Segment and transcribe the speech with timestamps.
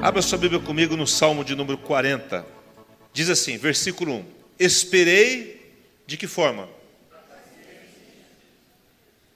[0.00, 2.46] Abra sua Bíblia comigo no Salmo de número 40.
[3.12, 4.24] Diz assim, versículo 1:
[4.56, 5.74] Esperei
[6.06, 6.68] de que forma?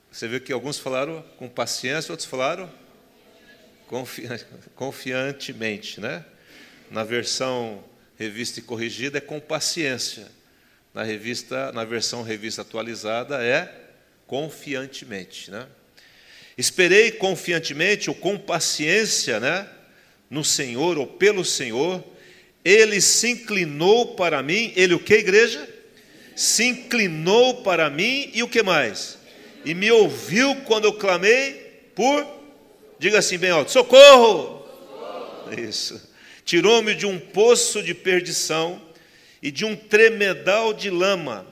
[0.09, 2.71] Você viu que alguns falaram com paciência, outros falaram
[3.87, 4.25] confi
[4.73, 6.23] confiantemente, né?
[6.89, 7.83] Na versão
[8.17, 10.31] revista e corrigida é com paciência.
[10.93, 13.69] Na revista, na versão revista atualizada é
[14.25, 15.67] confiantemente, né?
[16.57, 19.67] Esperei confiantemente ou com paciência, né?
[20.33, 22.03] No Senhor ou pelo Senhor,
[22.65, 25.69] ele se inclinou para mim, ele o que, igreja?
[26.35, 29.19] Se inclinou para mim e o que mais?
[29.63, 32.25] E me ouviu quando eu clamei por,
[32.97, 34.65] diga assim bem alto: socorro!
[34.65, 35.59] socorro.
[35.59, 36.11] Isso.
[36.43, 38.81] Tirou-me de um poço de perdição
[39.39, 41.45] e de um tremedal de lama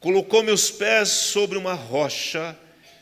[0.00, 2.56] colocou meus pés sobre uma rocha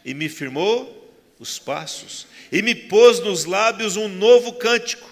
[0.05, 5.12] e me firmou os passos, e me pôs nos lábios um novo cântico,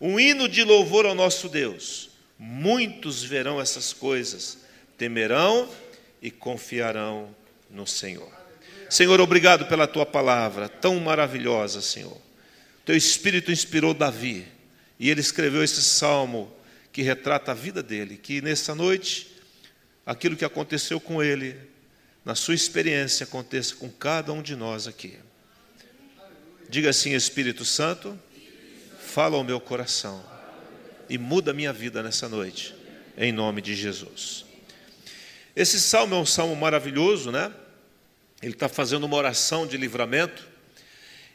[0.00, 2.10] um hino de louvor ao nosso Deus.
[2.38, 4.58] Muitos verão essas coisas,
[4.96, 5.68] temerão
[6.22, 7.34] e confiarão
[7.68, 8.32] no Senhor.
[8.88, 12.16] Senhor, obrigado pela tua palavra tão maravilhosa, Senhor.
[12.84, 14.46] Teu Espírito inspirou Davi
[14.98, 16.52] e ele escreveu esse salmo
[16.92, 18.16] que retrata a vida dele.
[18.16, 19.30] Que nessa noite
[20.04, 21.56] aquilo que aconteceu com ele,
[22.24, 25.18] na sua experiência, aconteça com cada um de nós aqui.
[26.68, 28.18] Diga assim, Espírito Santo,
[29.10, 30.24] fala ao meu coração
[31.08, 32.72] e muda a minha vida nessa noite,
[33.18, 34.44] em nome de Jesus.
[35.54, 37.52] Esse salmo é um salmo maravilhoso, né?
[38.40, 40.48] Ele está fazendo uma oração de livramento.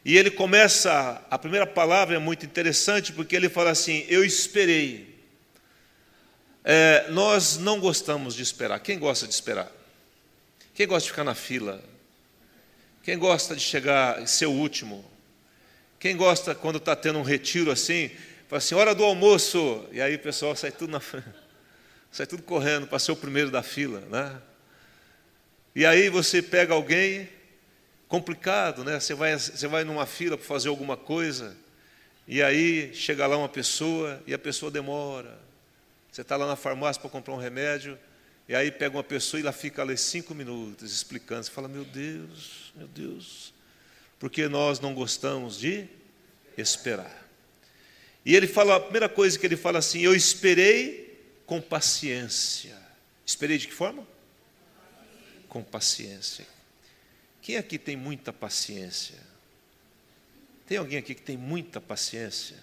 [0.02, 5.14] E ele começa, a primeira palavra é muito interessante, porque ele fala assim: Eu esperei.
[6.64, 8.80] É, nós não gostamos de esperar.
[8.80, 9.70] Quem gosta de esperar?
[10.74, 11.84] Quem gosta de ficar na fila?
[13.02, 15.15] Quem gosta de chegar ser o último?
[15.98, 18.10] Quem gosta quando está tendo um retiro assim,
[18.48, 21.00] fala assim, hora do almoço, e aí o pessoal sai tudo na
[22.12, 24.40] sai tudo correndo para ser o primeiro da fila, né?
[25.74, 27.28] E aí você pega alguém
[28.08, 28.98] complicado, né?
[29.00, 31.56] Você vai, você vai numa fila para fazer alguma coisa,
[32.26, 35.38] e aí chega lá uma pessoa e a pessoa demora.
[36.10, 37.98] Você está lá na farmácia para comprar um remédio,
[38.48, 41.44] e aí pega uma pessoa e ela fica ali cinco minutos explicando.
[41.44, 43.52] Você fala, meu Deus, meu Deus,
[44.18, 45.86] porque nós não gostamos de
[46.56, 47.26] esperar.
[48.24, 51.16] E ele fala, a primeira coisa que ele fala assim, eu esperei
[51.46, 52.76] com paciência.
[53.24, 54.06] Esperei de que forma?
[55.48, 56.46] Com paciência.
[57.40, 59.16] Quem aqui tem muita paciência?
[60.66, 62.56] Tem alguém aqui que tem muita paciência?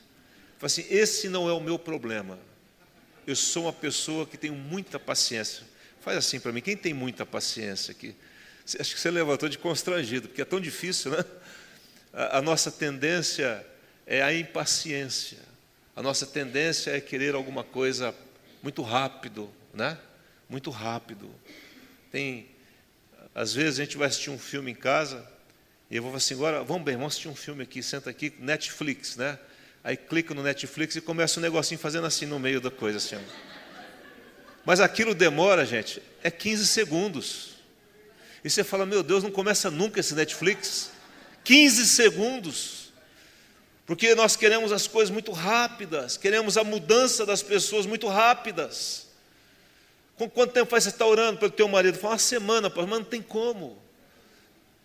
[0.57, 2.37] Fala assim, esse não é o meu problema.
[3.25, 5.63] Eu sou uma pessoa que tenho muita paciência.
[6.01, 8.13] Faz assim para mim, quem tem muita paciência aqui?
[8.79, 11.23] Acho que você levantou de constrangido, porque é tão difícil, né?
[12.13, 13.65] A, nossa tendência
[14.05, 15.39] é a impaciência.
[15.95, 18.13] A nossa tendência é querer alguma coisa
[18.61, 19.97] muito rápido, né?
[20.47, 21.29] Muito rápido.
[22.11, 22.47] Tem,
[23.33, 25.27] às vezes a gente vai assistir um filme em casa
[25.89, 29.15] e eu vou assim, agora vamos bem, vamos assistir um filme aqui, senta aqui, Netflix,
[29.15, 29.37] né?
[29.83, 32.97] Aí clica no Netflix e começa um negocinho fazendo assim no meio da coisa.
[32.99, 33.17] Assim.
[34.65, 37.55] Mas aquilo demora, gente, é 15 segundos.
[38.43, 40.91] E você fala, meu Deus, não começa nunca esse Netflix.
[41.43, 42.83] 15 segundos.
[43.85, 49.07] Porque nós queremos as coisas muito rápidas, queremos a mudança das pessoas muito rápidas.
[50.15, 51.97] Com quanto tempo faz você estar orando pelo teu marido?
[51.97, 53.77] Fala uma semana, mas não tem como.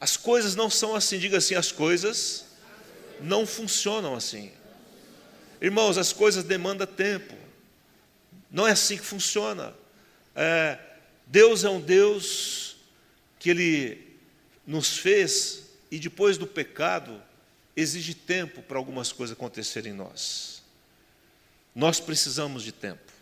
[0.01, 2.47] As coisas não são assim, diga assim, as coisas
[3.21, 4.51] não funcionam assim.
[5.61, 7.35] Irmãos, as coisas demandam tempo.
[8.51, 9.75] Não é assim que funciona.
[10.35, 10.79] É,
[11.27, 12.77] Deus é um Deus
[13.39, 14.19] que Ele
[14.67, 17.23] nos fez e depois do pecado
[17.77, 20.63] exige tempo para algumas coisas acontecerem em nós.
[21.75, 23.13] Nós precisamos de tempo.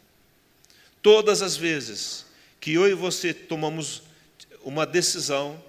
[1.03, 2.27] Todas as vezes
[2.61, 4.03] que eu e você tomamos
[4.63, 5.63] uma decisão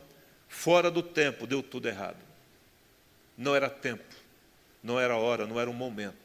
[0.48, 2.18] fora do tempo, deu tudo errado.
[3.38, 4.16] Não era tempo,
[4.82, 6.16] não era hora, não era um momento.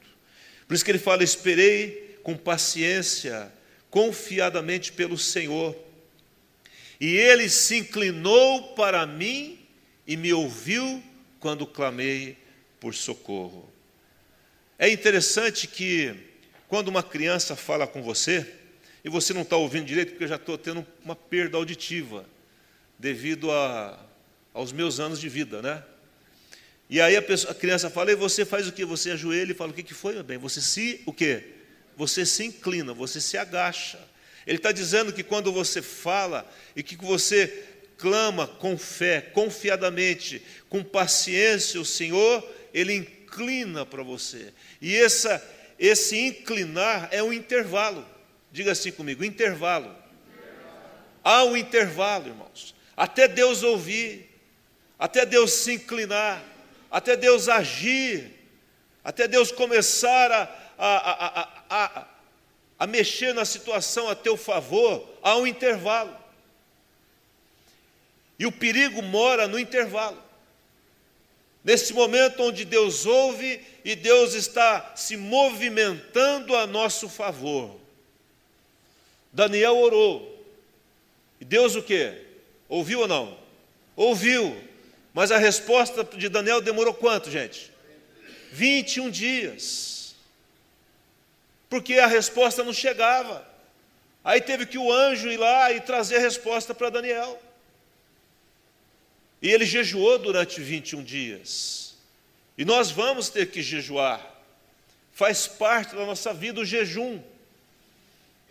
[0.67, 3.51] Por isso que ele fala: esperei com paciência,
[3.89, 5.75] confiadamente pelo Senhor.
[6.99, 9.62] E ele se inclinou para mim
[10.05, 11.01] e me ouviu
[11.39, 12.37] quando clamei
[12.79, 13.71] por socorro.
[14.77, 16.15] É interessante que
[16.67, 18.45] quando uma criança fala com você,
[19.03, 22.25] e você não está ouvindo direito, porque eu já estou tendo uma perda auditiva,
[22.97, 23.99] devido a,
[24.53, 25.83] aos meus anos de vida, né?
[26.89, 28.85] E aí a, pessoa, a, criança fala, e você faz o que?
[28.85, 30.37] Você ajoelha e fala, o que, que foi, meu bem?
[30.37, 31.43] Você se, o quê?
[31.95, 33.99] Você se inclina, você se agacha.
[34.45, 37.63] Ele está dizendo que quando você fala e que você
[38.03, 44.53] clama com fé, confiadamente, com paciência, o Senhor, Ele inclina para você.
[44.81, 45.41] E essa,
[45.79, 48.05] esse inclinar é um intervalo.
[48.51, 49.95] Diga assim comigo: intervalo.
[51.23, 52.75] Há um intervalo, irmãos.
[52.95, 54.29] Até Deus ouvir,
[54.99, 56.43] até Deus se inclinar,
[56.91, 58.31] até Deus agir,
[59.01, 60.43] até Deus começar a,
[60.77, 61.11] a,
[61.41, 62.07] a, a,
[62.79, 66.22] a mexer na situação a teu favor, há um intervalo.
[68.37, 70.21] E o perigo mora no intervalo.
[71.63, 77.79] Nesse momento onde Deus ouve e Deus está se movimentando a nosso favor.
[79.31, 80.45] Daniel orou.
[81.39, 82.21] E Deus o quê?
[82.67, 83.37] Ouviu ou não?
[83.95, 84.61] Ouviu.
[85.13, 87.71] Mas a resposta de Daniel demorou quanto, gente?
[88.51, 90.15] 21 dias.
[91.69, 93.47] Porque a resposta não chegava.
[94.23, 97.41] Aí teve que o anjo ir lá e trazer a resposta para Daniel.
[99.43, 101.95] E ele jejuou durante 21 dias.
[102.57, 104.25] E nós vamos ter que jejuar.
[105.11, 107.21] Faz parte da nossa vida o jejum.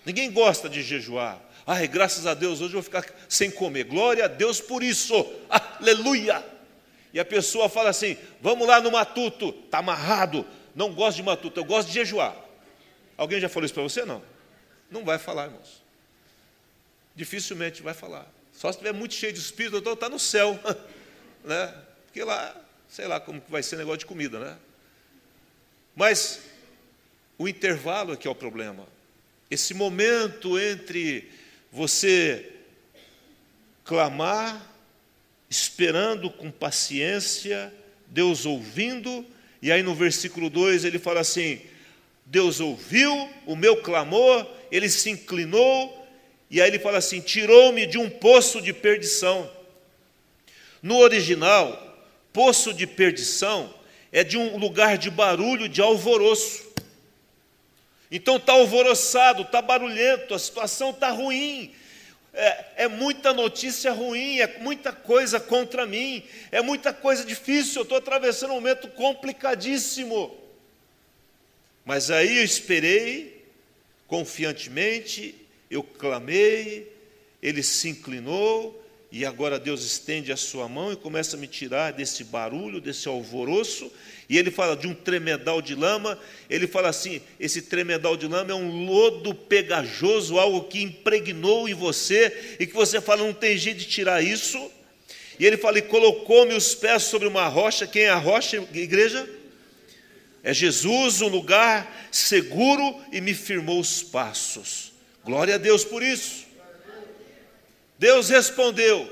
[0.05, 1.41] Ninguém gosta de jejuar.
[1.67, 3.85] Ai, graças a Deus, hoje eu vou ficar sem comer.
[3.85, 5.15] Glória a Deus por isso.
[5.49, 6.45] Aleluia.
[7.15, 10.47] E a pessoa fala assim: vamos lá no matuto, está amarrado.
[10.75, 12.37] Não gosto de matuto, eu gosto de jejuar.
[13.17, 14.05] Alguém já falou isso para você?
[14.05, 14.23] Não.
[14.91, 15.83] Não vai falar, irmãos.
[17.17, 18.27] Dificilmente vai falar.
[18.63, 20.57] Só se estiver muito cheio de espírito, então está no céu.
[21.45, 21.75] né?
[22.07, 22.55] Porque lá,
[22.89, 24.57] sei lá como que vai ser negócio de comida, né?
[25.97, 26.43] Mas
[27.37, 28.87] o intervalo é que é o problema.
[29.51, 31.29] Esse momento entre
[31.73, 32.53] você
[33.85, 34.65] clamar,
[35.51, 37.75] esperando com paciência,
[38.07, 39.27] Deus ouvindo,
[39.61, 41.61] e aí no versículo 2 ele fala assim:
[42.25, 46.02] Deus ouviu o meu clamor, ele se inclinou
[46.53, 49.51] e aí ele fala assim: tirou-me de um poço de perdição.
[50.83, 51.97] No original,
[52.31, 53.75] poço de perdição
[54.13, 56.71] é de um lugar de barulho, de alvoroço.
[58.11, 61.75] Então está alvoroçado, está barulhento, a situação está ruim,
[62.35, 67.83] é, é, muita notícia ruim, é muita coisa contra mim, é muita coisa difícil, eu
[67.85, 70.37] estou atravessando um momento complicadíssimo.
[71.87, 73.47] Mas aí eu esperei
[74.07, 75.42] confiantemente
[75.73, 76.93] eu clamei,
[77.43, 78.79] ele se inclinou,
[79.11, 83.09] e agora Deus estende a sua mão e começa a me tirar desse barulho, desse
[83.09, 83.91] alvoroço,
[84.29, 88.53] e ele fala de um tremedal de lama, ele fala assim: esse tremedal de lama
[88.53, 93.57] é um lodo pegajoso, algo que impregnou em você, e que você fala, não tem
[93.57, 94.71] jeito de tirar isso.
[95.39, 99.29] E ele fala, e colocou-me os pés sobre uma rocha, quem é a rocha, igreja?
[100.43, 104.92] É Jesus, um lugar seguro, e me firmou os passos.
[105.25, 106.47] Glória a Deus por isso.
[107.99, 109.11] Deus respondeu.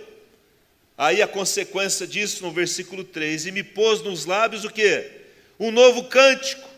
[0.99, 5.11] Aí a consequência disso no versículo 3: E me pôs nos lábios o que?
[5.59, 6.69] Um novo cântico,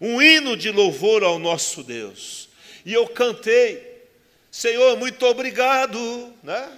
[0.00, 2.48] um hino de louvor ao nosso Deus.
[2.84, 4.02] E eu cantei,
[4.50, 6.70] Senhor, muito obrigado, né?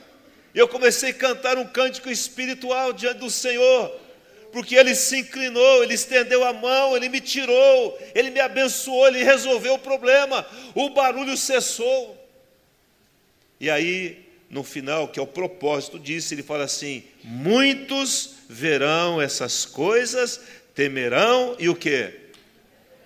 [0.55, 3.97] Eu comecei a cantar um cântico espiritual diante do Senhor,
[4.53, 9.23] porque Ele se inclinou, Ele estendeu a mão, Ele me tirou, Ele me abençoou, Ele
[9.23, 12.17] resolveu o problema, o barulho cessou.
[13.61, 19.65] E aí, no final, que é o propósito disso, ele fala assim: muitos verão essas
[19.65, 20.41] coisas,
[20.75, 22.13] temerão e o que?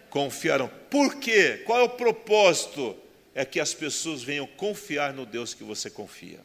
[0.08, 0.70] Confiarão.
[0.88, 1.62] Por quê?
[1.66, 2.96] Qual é o propósito?
[3.34, 6.38] É que as pessoas venham confiar no Deus que você confia.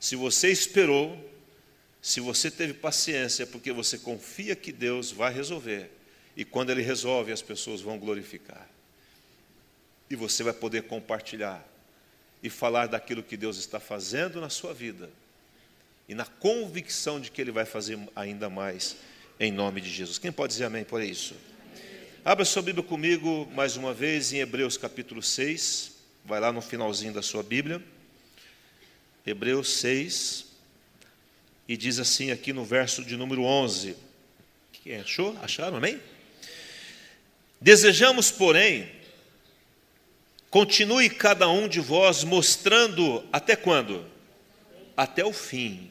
[0.00, 1.16] Se você esperou,
[2.08, 5.90] se você teve paciência, é porque você confia que Deus vai resolver.
[6.34, 8.66] E quando Ele resolve, as pessoas vão glorificar.
[10.08, 11.62] E você vai poder compartilhar
[12.42, 15.10] e falar daquilo que Deus está fazendo na sua vida.
[16.08, 18.96] E na convicção de que Ele vai fazer ainda mais,
[19.38, 20.16] em nome de Jesus.
[20.16, 21.34] Quem pode dizer amém por isso?
[22.24, 25.92] Abra sua Bíblia comigo mais uma vez em Hebreus capítulo 6.
[26.24, 27.84] Vai lá no finalzinho da sua Bíblia.
[29.26, 30.47] Hebreus 6
[31.68, 33.94] e diz assim aqui no verso de número 11.
[34.72, 35.36] Quem achou?
[35.42, 36.00] Acharam, amém?
[37.60, 38.90] Desejamos, porém,
[40.48, 44.06] continue cada um de vós mostrando até quando?
[44.96, 45.90] Até o fim.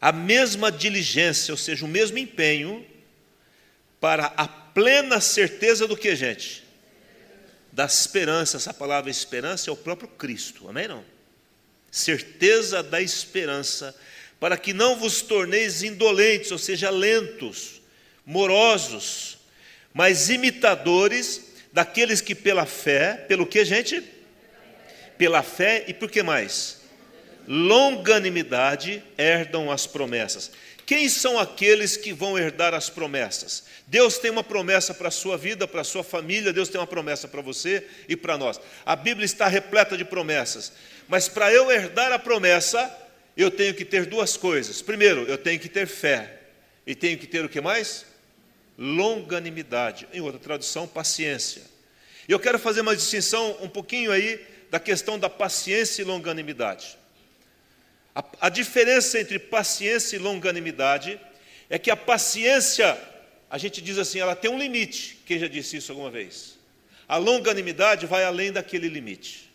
[0.00, 2.86] A mesma diligência, ou seja, o mesmo empenho,
[4.00, 6.64] para a plena certeza do que, gente?
[7.70, 8.56] Da esperança.
[8.56, 10.88] Essa palavra esperança é o próprio Cristo, amém?
[10.88, 11.04] Não?
[11.90, 13.94] Certeza da esperança
[14.40, 17.82] para que não vos torneis indolentes, ou seja, lentos,
[18.24, 19.38] morosos,
[19.92, 24.02] mas imitadores daqueles que pela fé, pelo que, gente?
[25.18, 26.80] Pela fé e por que mais?
[27.46, 30.50] Longanimidade herdam as promessas.
[30.86, 33.64] Quem são aqueles que vão herdar as promessas?
[33.86, 36.86] Deus tem uma promessa para a sua vida, para a sua família, Deus tem uma
[36.86, 38.60] promessa para você e para nós.
[38.84, 40.72] A Bíblia está repleta de promessas.
[41.06, 42.92] Mas para eu herdar a promessa,
[43.36, 44.82] eu tenho que ter duas coisas.
[44.82, 46.38] Primeiro, eu tenho que ter fé.
[46.86, 48.06] E tenho que ter o que mais?
[48.76, 50.08] Longanimidade.
[50.12, 51.62] Em outra tradução, paciência.
[52.28, 56.96] E eu quero fazer uma distinção um pouquinho aí da questão da paciência e longanimidade.
[58.14, 61.20] A, a diferença entre paciência e longanimidade
[61.68, 62.98] é que a paciência,
[63.48, 65.18] a gente diz assim, ela tem um limite.
[65.26, 66.58] Quem já disse isso alguma vez?
[67.08, 69.49] A longanimidade vai além daquele limite.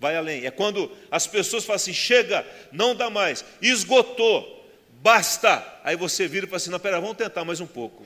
[0.00, 0.46] Vai além.
[0.46, 4.66] É quando as pessoas falam assim: chega, não dá mais, esgotou,
[5.02, 5.62] basta.
[5.84, 8.04] Aí você vira e fala assim: não, pera, vamos tentar mais um pouco.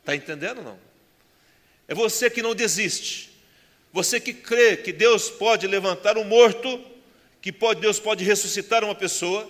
[0.00, 0.78] Está entendendo não?
[1.86, 3.30] É você que não desiste.
[3.92, 6.84] Você que crê que Deus pode levantar um morto
[7.40, 9.48] que pode, Deus pode ressuscitar uma pessoa,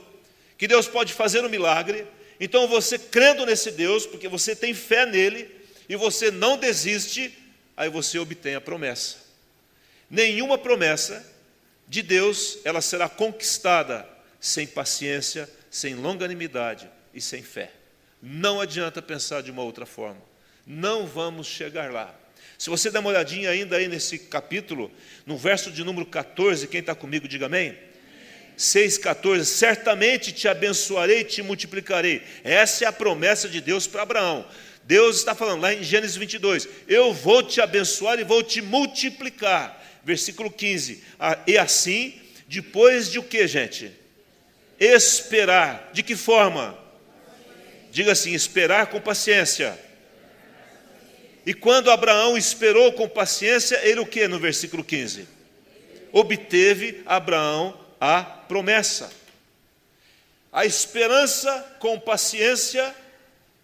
[0.59, 2.07] que Deus pode fazer um milagre.
[2.38, 5.50] Então você crendo nesse Deus, porque você tem fé nele
[5.88, 7.33] e você não desiste,
[7.75, 9.24] aí você obtém a promessa.
[10.11, 11.25] Nenhuma promessa
[11.88, 14.08] de Deus, ela será conquistada
[14.40, 17.70] sem paciência, sem longanimidade e sem fé.
[18.23, 20.20] Não adianta pensar de uma outra forma.
[20.66, 22.14] Não vamos chegar lá.
[22.58, 24.90] Se você der uma olhadinha ainda aí nesse capítulo,
[25.26, 27.76] no verso de número 14, quem está comigo, diga amém.
[28.56, 32.23] 6,14: Certamente te abençoarei e te multiplicarei.
[32.42, 34.46] Essa é a promessa de Deus para Abraão.
[34.84, 39.83] Deus está falando lá em Gênesis 22: Eu vou te abençoar e vou te multiplicar.
[40.04, 43.90] Versículo 15: ah, E assim, depois de o que, gente?
[44.78, 45.90] Esperar.
[45.92, 46.78] De que forma?
[47.90, 49.78] Diga assim: esperar com paciência.
[51.46, 55.28] E quando Abraão esperou com paciência, ele o que no versículo 15?
[56.11, 59.11] Obteve Abraão a promessa.
[60.52, 62.94] A esperança com paciência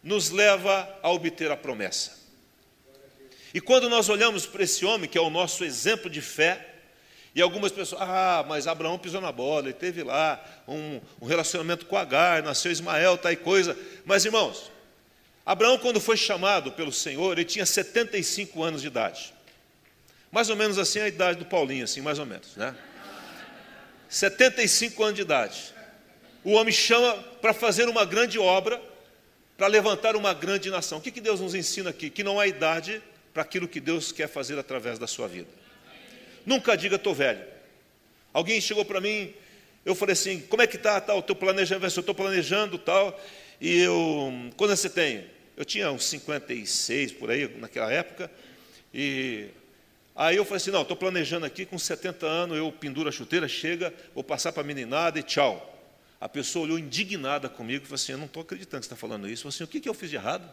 [0.02, 2.19] nos leva a obter a promessa.
[3.52, 6.66] E quando nós olhamos para esse homem, que é o nosso exemplo de fé,
[7.34, 11.86] e algumas pessoas, ah, mas Abraão pisou na bola, ele teve lá um, um relacionamento
[11.86, 13.76] com Agar, nasceu Ismael, tal e coisa.
[14.04, 14.70] Mas irmãos,
[15.46, 19.32] Abraão, quando foi chamado pelo Senhor, ele tinha 75 anos de idade.
[20.30, 22.74] Mais ou menos assim a idade do Paulinho, assim, mais ou menos, né?
[24.08, 25.74] 75 anos de idade.
[26.42, 28.80] O homem chama para fazer uma grande obra,
[29.56, 30.98] para levantar uma grande nação.
[30.98, 32.10] O que, que Deus nos ensina aqui?
[32.10, 33.00] Que não há idade
[33.32, 35.48] para aquilo que Deus quer fazer através da sua vida.
[36.44, 37.44] Nunca diga estou velho.
[38.32, 39.32] Alguém chegou para mim,
[39.84, 41.92] eu falei assim, como é que está tá, o teu planejamento?
[41.94, 43.18] Eu estou planejando tal,
[43.60, 45.26] e eu, quando você tem?
[45.56, 48.30] Eu tinha uns 56 por aí naquela época,
[48.94, 49.48] e
[50.16, 53.46] aí eu falei assim: não, estou planejando aqui, com 70 anos eu penduro a chuteira,
[53.48, 55.66] chega, vou passar para a meninada e tchau.
[56.20, 58.96] A pessoa olhou indignada comigo e falou assim: eu não estou acreditando que você está
[58.96, 59.46] falando isso.
[59.46, 60.48] Eu falei assim: o que, que eu fiz de errado?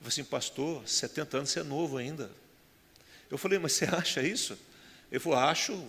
[0.00, 2.30] Eu falei assim: pastor, 70 anos você é novo ainda.
[3.30, 4.58] Eu falei: mas você acha isso?
[5.10, 5.84] Ele falou: acho.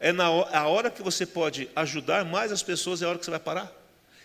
[0.00, 3.18] É na hora, a hora que você pode ajudar mais as pessoas, é a hora
[3.18, 3.72] que você vai parar.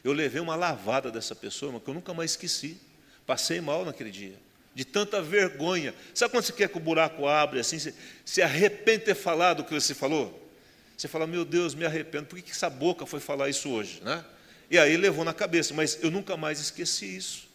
[0.04, 2.78] Eu levei uma lavada dessa pessoa, mas que eu nunca mais esqueci.
[3.26, 4.36] Passei mal naquele dia,
[4.74, 5.94] de tanta vergonha.
[6.16, 7.94] Sabe quando você quer que o buraco abre assim, você
[8.26, 10.50] se arrepende de ter falado o que você falou?
[10.98, 14.02] Você fala, meu Deus, me arrependo, por que essa boca foi falar isso hoje?
[14.04, 14.26] Né?
[14.70, 17.49] E aí levou na cabeça, mas eu nunca mais esqueci isso.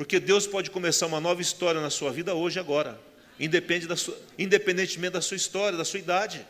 [0.00, 2.98] Porque Deus pode começar uma nova história na sua vida hoje, agora,
[3.38, 6.46] independente da sua, independentemente da sua história, da sua idade.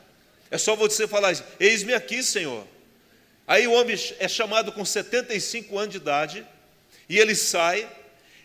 [0.52, 2.64] É só você falar, eis-me aqui, Senhor.
[3.48, 6.46] Aí o homem é chamado com 75 anos de idade,
[7.08, 7.90] e ele sai,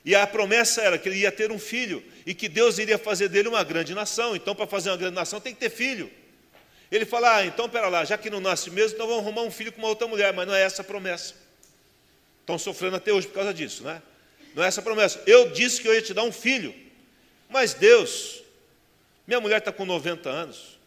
[0.03, 3.29] e a promessa era que ele ia ter um filho e que Deus iria fazer
[3.29, 4.35] dele uma grande nação.
[4.35, 6.09] Então, para fazer uma grande nação, tem que ter filho.
[6.91, 9.51] Ele fala: Ah, então, pera lá, já que não nasce mesmo, então vamos arrumar um
[9.51, 10.33] filho com uma outra mulher.
[10.33, 11.35] Mas não é essa a promessa.
[12.41, 14.01] Estão sofrendo até hoje por causa disso, né?
[14.55, 15.21] Não é essa promessa.
[15.27, 16.73] Eu disse que eu ia te dar um filho.
[17.49, 18.41] Mas Deus,
[19.27, 20.79] minha mulher está com 90 anos.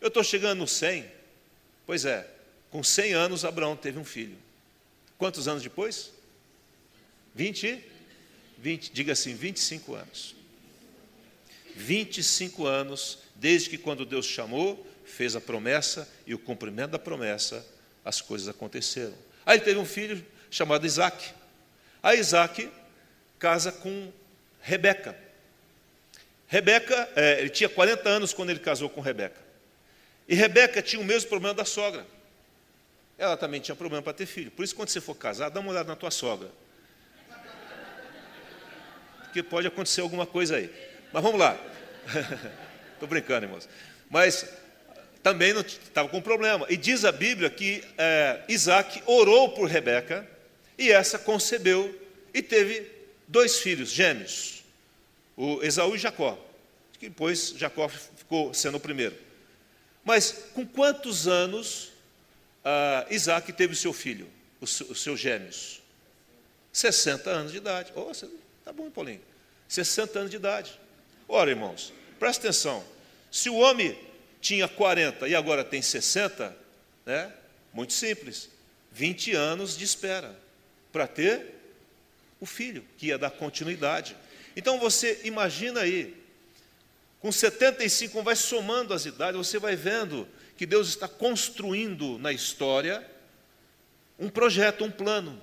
[0.00, 1.04] Eu estou chegando no 100.
[1.84, 2.26] Pois é,
[2.70, 4.36] com 100 anos, Abraão teve um filho.
[5.18, 6.12] Quantos anos depois?
[7.34, 7.84] 20
[8.58, 10.34] 20, diga assim, 25 anos.
[11.76, 17.64] 25 anos, desde que quando Deus chamou, fez a promessa e o cumprimento da promessa,
[18.04, 19.14] as coisas aconteceram.
[19.46, 21.32] Aí ele teve um filho chamado Isaac.
[22.02, 22.70] Aí Isaac
[23.38, 24.12] casa com
[24.60, 25.16] Rebeca.
[26.46, 29.40] Rebeca, é, ele tinha 40 anos quando ele casou com Rebeca.
[30.26, 32.06] E Rebeca tinha o mesmo problema da sogra.
[33.16, 34.50] Ela também tinha problema para ter filho.
[34.50, 36.50] Por isso, quando você for casar, dá uma olhada na tua sogra
[39.28, 40.70] porque pode acontecer alguma coisa aí.
[41.12, 41.56] Mas vamos lá.
[42.94, 43.68] Estou brincando, irmãos.
[44.10, 44.48] Mas
[45.22, 46.66] também estava com problema.
[46.68, 50.26] E diz a Bíblia que é, Isaac orou por Rebeca
[50.78, 51.92] e essa concebeu
[52.32, 52.88] e teve
[53.26, 54.62] dois filhos gêmeos,
[55.36, 56.38] o Esaú e Jacó.
[56.98, 59.16] Que depois Jacó ficou sendo o primeiro.
[60.04, 61.92] Mas com quantos anos
[62.64, 64.28] ah, Isaac teve seu filho,
[64.60, 65.82] os seus gêmeos?
[66.72, 67.92] 60 anos de idade.
[67.94, 68.10] Oh,
[68.64, 69.22] tá bom, Paulinho.
[69.68, 70.78] 60 anos de idade.
[71.28, 72.84] Ora, irmãos, presta atenção.
[73.30, 73.98] Se o homem
[74.40, 76.56] tinha 40 e agora tem 60,
[77.04, 77.32] né?
[77.72, 78.48] Muito simples.
[78.92, 80.47] 20 anos de espera
[80.98, 81.54] para ter
[82.40, 84.16] o filho, que ia dar continuidade.
[84.56, 86.12] Então você imagina aí,
[87.20, 90.26] com 75, vai somando as idades, você vai vendo
[90.56, 93.08] que Deus está construindo na história
[94.18, 95.40] um projeto, um plano.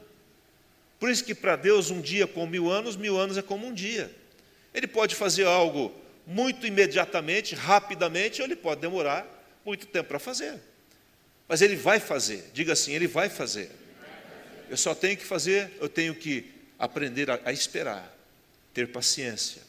[0.99, 3.73] Por isso que para Deus um dia com mil anos, mil anos é como um
[3.73, 4.13] dia.
[4.73, 5.95] Ele pode fazer algo
[6.27, 9.25] muito imediatamente, rapidamente, ou ele pode demorar
[9.63, 10.59] muito tempo para fazer.
[11.47, 13.71] Mas ele vai fazer, diga assim, ele vai fazer.
[14.69, 18.13] Eu só tenho que fazer, eu tenho que aprender a, a esperar,
[18.73, 19.61] ter paciência.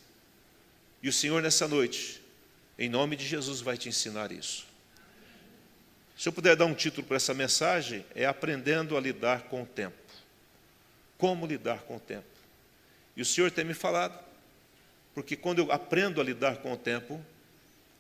[1.03, 2.23] E o Senhor, nessa noite,
[2.79, 4.67] em nome de Jesus, vai te ensinar isso.
[6.17, 9.67] Se eu puder dar um título para essa mensagem, é Aprendendo a Lidar com o
[9.67, 10.07] Tempo.
[11.19, 12.27] Como lidar com o tempo?
[13.17, 14.27] E o Senhor tem me falado
[15.15, 17.25] porque quando eu aprendo a lidar com o tempo,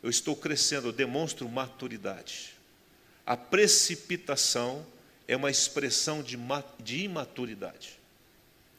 [0.02, 2.52] eu estou crescendo, eu demonstro maturidade.
[3.24, 4.86] A precipitação
[5.26, 6.38] é uma expressão de,
[6.83, 7.99] de imaturidade.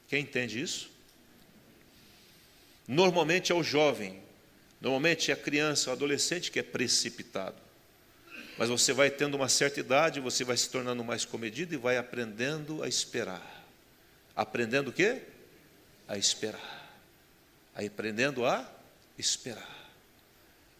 [0.07, 0.89] Quem entende isso?
[2.87, 4.21] Normalmente é o jovem,
[4.79, 7.57] normalmente é a criança, o adolescente que é precipitado.
[8.57, 11.97] Mas você vai tendo uma certa idade, você vai se tornando mais comedido e vai
[11.97, 13.65] aprendendo a esperar.
[14.35, 15.21] Aprendendo o quê?
[16.07, 16.77] A esperar
[17.85, 18.67] aprendendo a
[19.17, 19.75] esperar.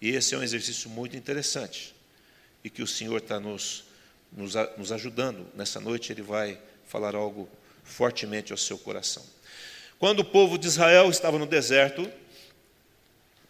[0.02, 1.94] E esse é um exercício muito interessante
[2.64, 3.84] e que o Senhor está nos,
[4.32, 5.48] nos, nos ajudando.
[5.56, 7.50] Nessa noite Ele vai falar algo
[7.84, 9.24] fortemente ao seu coração.
[10.00, 12.12] Quando o povo de Israel estava no deserto,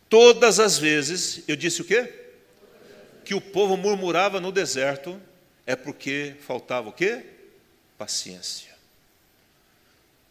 [0.10, 2.14] todas as vezes, eu disse o quê?
[3.26, 5.22] Que o povo murmurava no deserto,
[5.66, 7.26] é porque faltava o quê?
[7.98, 8.74] Paciência.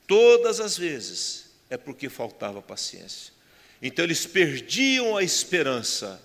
[0.06, 3.32] Todas as vezes é porque faltava paciência.
[3.82, 6.22] Então eles perdiam a esperança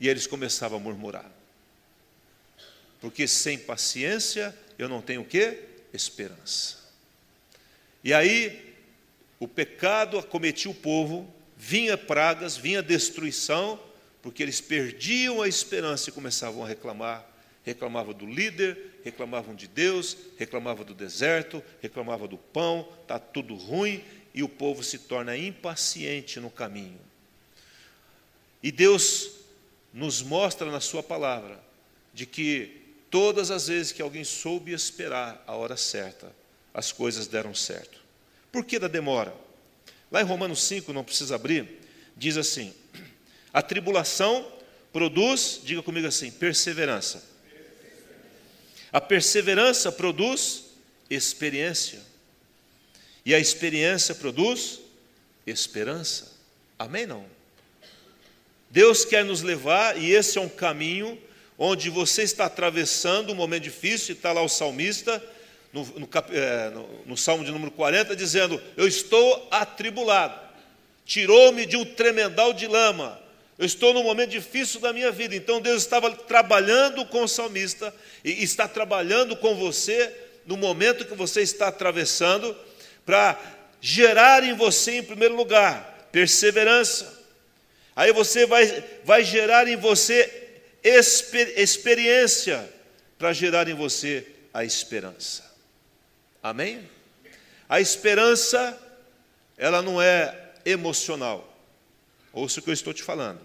[0.00, 1.30] e eles começavam a murmurar.
[3.02, 5.58] Porque sem paciência eu não tenho o quê?
[5.92, 6.78] Esperança.
[8.02, 8.76] E aí
[9.40, 13.78] o pecado acometia o povo, vinha pragas, vinha destruição,
[14.22, 17.26] porque eles perdiam a esperança e começavam a reclamar.
[17.64, 24.02] Reclamavam do líder, reclamavam de Deus, reclamavam do deserto, reclamavam do pão, está tudo ruim,
[24.32, 27.00] e o povo se torna impaciente no caminho.
[28.62, 29.30] E Deus
[29.92, 31.60] nos mostra na Sua palavra
[32.14, 32.81] de que
[33.12, 36.34] todas as vezes que alguém soube esperar a hora certa,
[36.72, 38.00] as coisas deram certo.
[38.50, 39.34] Por que da demora?
[40.10, 41.68] Lá em Romanos 5, não precisa abrir,
[42.16, 42.72] diz assim:
[43.52, 44.50] a tribulação
[44.94, 47.22] produz, diga comigo assim, perseverança.
[48.90, 50.64] A perseverança produz
[51.10, 52.00] experiência.
[53.26, 54.80] E a experiência produz
[55.46, 56.32] esperança.
[56.78, 57.06] Amém?
[57.06, 57.26] Não?
[58.70, 61.18] Deus quer nos levar, e esse é um caminho
[61.64, 65.22] onde você está atravessando um momento difícil, e está lá o salmista,
[65.72, 70.38] no, no, é, no, no Salmo de número 40, dizendo: Eu estou atribulado,
[71.06, 73.16] tirou-me de um tremendal de lama,
[73.56, 75.36] eu estou num momento difícil da minha vida.
[75.36, 77.94] Então Deus estava trabalhando com o salmista,
[78.24, 80.12] e está trabalhando com você
[80.44, 82.56] no momento que você está atravessando
[83.06, 83.38] para
[83.80, 87.22] gerar em você, em primeiro lugar, perseverança.
[87.94, 90.41] Aí você vai, vai gerar em você
[90.82, 92.72] exper, experiência,
[93.18, 95.44] para gerar em você a esperança.
[96.42, 96.88] Amém?
[97.68, 98.78] A esperança,
[99.56, 101.48] ela não é emocional.
[102.32, 103.40] Ouça o que eu estou te falando.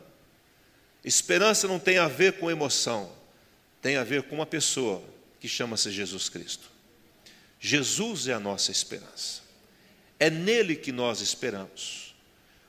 [1.03, 3.11] Esperança não tem a ver com emoção,
[3.81, 5.03] tem a ver com uma pessoa
[5.39, 6.69] que chama-se Jesus Cristo.
[7.59, 9.41] Jesus é a nossa esperança.
[10.19, 12.15] É nele que nós esperamos.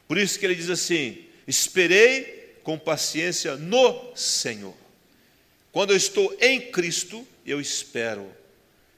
[0.07, 4.75] Por isso que ele diz assim: esperei com paciência no Senhor.
[5.73, 8.31] Quando eu estou em Cristo, eu espero,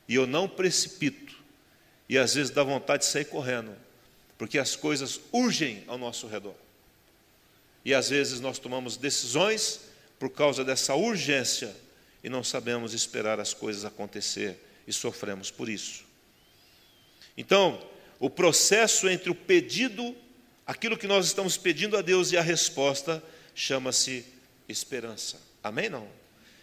[0.09, 1.37] e eu não precipito,
[2.09, 3.73] e às vezes dá vontade de sair correndo,
[4.37, 6.57] porque as coisas urgem ao nosso redor.
[7.85, 9.83] E às vezes nós tomamos decisões
[10.19, 11.73] por causa dessa urgência
[12.25, 16.03] e não sabemos esperar as coisas acontecer e sofremos por isso.
[17.37, 17.81] Então,
[18.19, 20.13] o processo entre o pedido,
[20.67, 23.23] aquilo que nós estamos pedindo a Deus e a resposta,
[23.55, 24.25] chama-se
[24.69, 25.41] esperança.
[25.63, 25.89] Amém?
[25.89, 26.09] Não?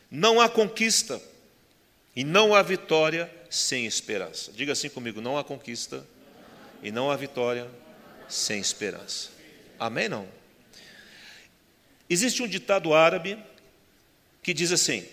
[0.10, 1.22] Não há conquista
[2.16, 4.52] e não há vitória sem esperança.
[4.52, 6.06] Diga assim comigo: não há conquista
[6.82, 7.70] e não há vitória
[8.28, 9.30] sem esperança.
[9.80, 10.10] Amém?
[10.10, 10.28] Não?
[12.10, 13.38] Existe um ditado árabe
[14.42, 15.06] que diz assim: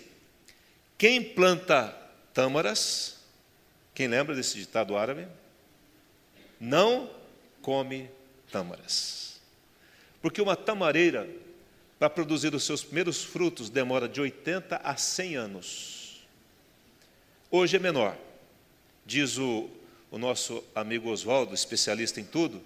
[0.97, 1.95] quem planta
[2.33, 3.17] tâmaras,
[3.93, 5.27] quem lembra desse ditado árabe?
[6.59, 7.09] Não
[7.61, 8.09] come
[8.51, 9.41] tâmaras.
[10.21, 11.29] Porque uma tamareira,
[11.97, 16.25] para produzir os seus primeiros frutos, demora de 80 a 100 anos.
[17.49, 18.17] Hoje é menor.
[19.05, 19.69] Diz o,
[20.11, 22.61] o nosso amigo Oswaldo, especialista em tudo,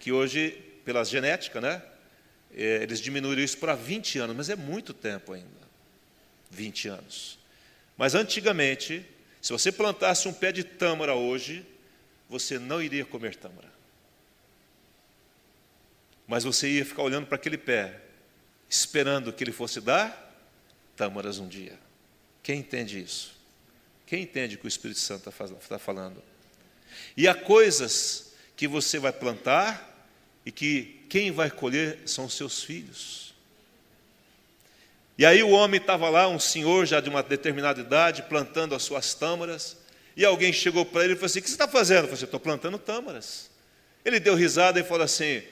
[0.00, 0.50] que hoje,
[0.84, 1.82] pela genética, né,
[2.54, 5.46] é, eles diminuíram isso para 20 anos, mas é muito tempo ainda.
[6.50, 7.38] 20 anos.
[7.96, 9.04] Mas antigamente,
[9.40, 11.64] se você plantasse um pé de tâmara hoje,
[12.28, 13.72] você não iria comer tâmara.
[16.26, 18.00] Mas você ia ficar olhando para aquele pé,
[18.68, 20.24] esperando que ele fosse dar
[20.96, 21.78] tâmaras um dia.
[22.42, 23.34] Quem entende isso?
[24.06, 26.22] Quem entende o que o Espírito Santo está tá falando?
[27.16, 30.08] E há coisas que você vai plantar
[30.44, 33.34] e que quem vai colher são seus filhos.
[35.18, 38.82] E aí o homem estava lá, um senhor já de uma determinada idade, plantando as
[38.82, 39.76] suas tâmaras,
[40.16, 41.98] e alguém chegou para ele e falou assim: O que você está fazendo?
[41.98, 43.50] Eu falei assim, estou plantando tâmaras.
[44.04, 45.42] Ele deu risada e falou assim: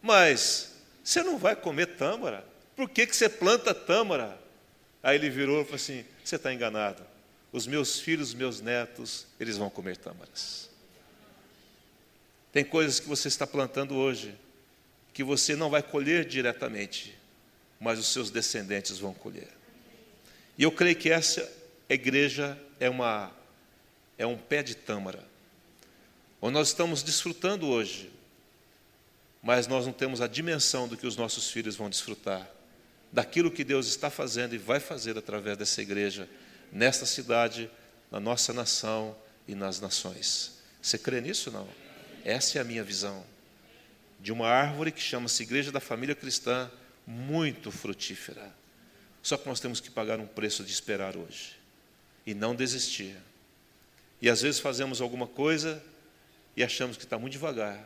[0.00, 2.51] Mas você não vai comer tâmara?
[2.76, 4.38] Por que, que você planta tâmara?
[5.02, 7.02] Aí ele virou e falou assim: Você está enganado.
[7.52, 10.70] Os meus filhos, os meus netos, eles vão comer tâmaras.
[12.50, 14.34] Tem coisas que você está plantando hoje
[15.12, 17.18] que você não vai colher diretamente,
[17.78, 19.48] mas os seus descendentes vão colher.
[20.56, 21.50] E eu creio que essa
[21.88, 23.30] igreja é uma
[24.18, 25.26] é um pé de tâmara,
[26.40, 28.10] onde nós estamos desfrutando hoje,
[29.42, 32.48] mas nós não temos a dimensão do que os nossos filhos vão desfrutar,
[33.12, 36.28] daquilo que Deus está fazendo e vai fazer através dessa igreja,
[36.72, 37.70] nesta cidade,
[38.10, 39.14] na nossa nação
[39.46, 40.58] e nas nações.
[40.80, 41.68] Você crê nisso não?
[42.24, 43.24] Essa é a minha visão
[44.22, 46.70] de uma árvore que chama-se Igreja da Família Cristã,
[47.04, 48.54] muito frutífera.
[49.20, 51.56] Só que nós temos que pagar um preço de esperar hoje
[52.24, 53.16] e não desistir.
[54.20, 55.82] E às vezes fazemos alguma coisa
[56.56, 57.84] e achamos que está muito devagar,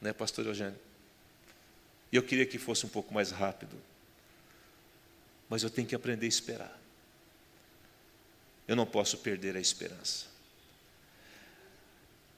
[0.00, 0.78] né, Pastor Eugênio?
[2.10, 3.76] E eu queria que fosse um pouco mais rápido,
[5.48, 6.80] mas eu tenho que aprender a esperar.
[8.66, 10.26] Eu não posso perder a esperança.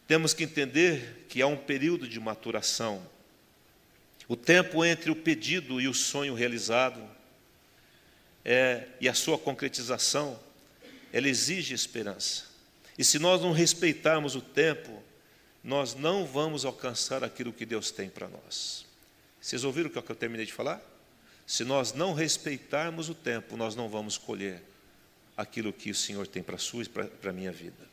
[0.07, 3.07] Temos que entender que há um período de maturação
[4.29, 7.03] o tempo entre o pedido e o sonho realizado
[8.45, 10.39] é, e a sua concretização,
[11.11, 12.45] ela exige esperança.
[12.99, 15.03] E se nós não respeitarmos o tempo,
[15.65, 18.85] nós não vamos alcançar aquilo que Deus tem para nós.
[19.41, 20.83] Vocês ouviram o que eu terminei de falar?
[21.49, 24.63] Se nós não respeitarmos o tempo, nós não vamos colher
[25.35, 27.89] aquilo que o Senhor tem para a sua e para a minha vida.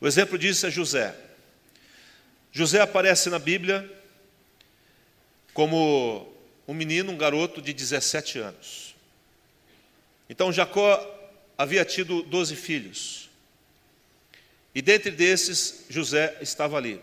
[0.00, 1.14] O exemplo disso é José.
[2.50, 3.86] José aparece na Bíblia
[5.52, 6.32] como
[6.66, 8.96] um menino, um garoto de 17 anos.
[10.26, 11.06] Então Jacó
[11.58, 13.28] havia tido 12 filhos.
[14.74, 16.98] E dentre desses, José estava ali.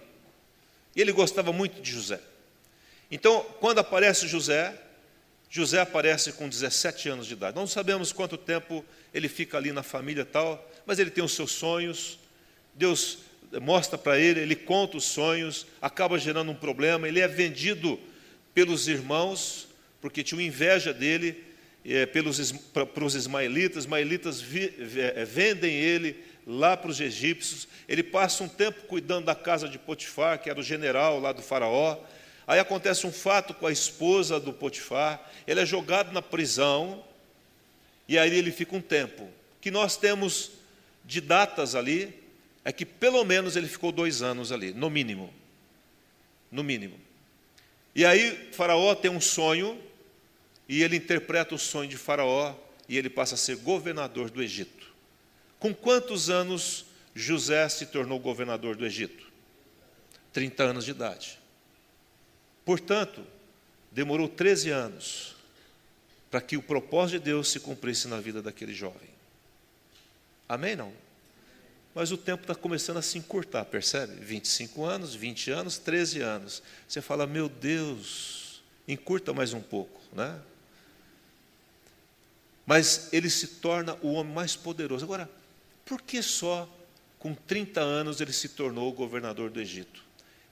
[0.96, 2.20] E ele gostava muito de José.
[3.12, 4.82] Então, quando aparece José,
[5.56, 7.56] José aparece com 17 anos de idade.
[7.56, 11.54] Não sabemos quanto tempo ele fica ali na família tal, mas ele tem os seus
[11.54, 12.20] sonhos.
[12.74, 13.20] Deus
[13.62, 17.98] mostra para ele, ele conta os sonhos, acaba gerando um problema, ele é vendido
[18.54, 19.70] pelos irmãos,
[20.02, 21.42] porque tinham inveja dele,
[21.86, 28.04] é, pelos, para os ismaelitas, ismaelitas vi, é, vendem ele lá para os egípcios, ele
[28.04, 31.98] passa um tempo cuidando da casa de Potifar, que era o general lá do faraó,
[32.48, 37.04] aí acontece um fato com a esposa do Potifar, ele é jogado na prisão,
[38.08, 39.28] e aí ele fica um tempo,
[39.60, 40.52] que nós temos
[41.04, 42.24] de datas ali,
[42.64, 45.34] é que pelo menos ele ficou dois anos ali, no mínimo,
[46.52, 47.00] no mínimo.
[47.94, 49.82] E aí Faraó tem um sonho
[50.68, 52.56] e ele interpreta o sonho de Faraó
[52.90, 54.94] e ele passa a ser governador do Egito.
[55.60, 59.32] Com quantos anos José se tornou governador do Egito?
[60.34, 61.40] 30 anos de idade.
[62.66, 63.24] Portanto,
[63.92, 65.36] demorou 13 anos
[66.32, 69.10] para que o propósito de Deus se cumprisse na vida daquele jovem.
[70.50, 70.76] Amém?
[70.76, 70.92] Não?
[71.94, 74.16] Mas o tempo está começando a se encurtar, percebe?
[74.16, 76.62] 25 anos, 20 anos, 13 anos.
[76.88, 80.38] Você fala, meu Deus, encurta mais um pouco, né?
[82.66, 85.06] Mas ele se torna o homem mais poderoso.
[85.06, 85.30] Agora,
[85.86, 86.68] por que só
[87.18, 90.05] com 30 anos ele se tornou o governador do Egito?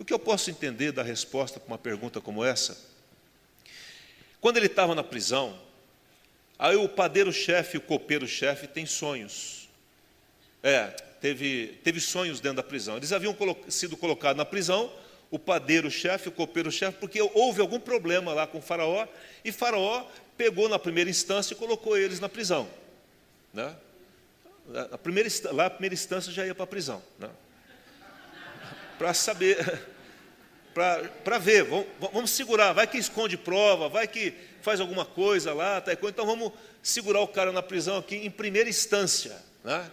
[0.03, 2.77] O que eu posso entender da resposta para uma pergunta como essa?
[4.39, 5.57] Quando ele estava na prisão,
[6.63, 9.67] Aí o padeiro-chefe, o copeiro-chefe tem sonhos.
[10.63, 10.87] É,
[11.19, 12.95] teve, teve sonhos dentro da prisão.
[12.95, 14.89] Eles haviam colo sido colocados na prisão,
[15.29, 19.05] o padeiro-chefe, o copeiro-chefe, porque houve algum problema lá com o faraó,
[19.43, 20.05] e faraó
[20.37, 22.69] pegou na primeira instância e colocou eles na prisão.
[23.53, 23.75] Né?
[24.91, 27.01] A primeira, lá a primeira instância já ia para a prisão.
[27.19, 27.29] Né?
[28.97, 29.85] Para saber,
[30.73, 35.79] para ver, vamos, vamos, segurar, vai que esconde prova, vai que faz alguma coisa lá,
[35.81, 39.35] tá, então vamos segurar o cara na prisão aqui em primeira instância.
[39.63, 39.89] Né?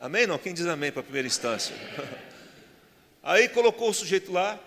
[0.00, 0.26] Amém?
[0.26, 0.38] Não?
[0.38, 1.74] Quem diz amém para primeira instância?
[3.22, 4.58] Aí colocou o sujeito lá,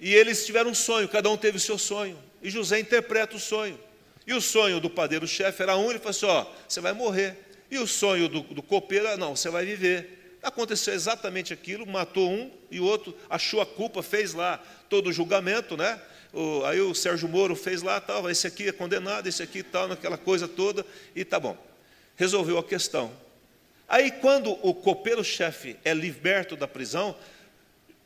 [0.00, 2.18] e eles tiveram um sonho, cada um teve o seu sonho.
[2.42, 3.78] E José interpreta o sonho.
[4.26, 7.36] E o sonho do padeiro-chefe era um, ele falou assim: ó, você vai morrer.
[7.70, 10.23] E o sonho do, do copeiro, não, você vai viver.
[10.44, 15.12] Aconteceu exatamente aquilo, matou um e o outro achou a culpa, fez lá todo o
[15.12, 15.98] julgamento, né?
[16.34, 19.88] O, aí o Sérgio Moro fez lá, tal, esse aqui é condenado, esse aqui tal,
[19.88, 20.84] naquela coisa toda,
[21.16, 21.56] e tá bom.
[22.14, 23.10] Resolveu a questão.
[23.88, 27.16] Aí quando o copeiro-chefe é liberto da prisão,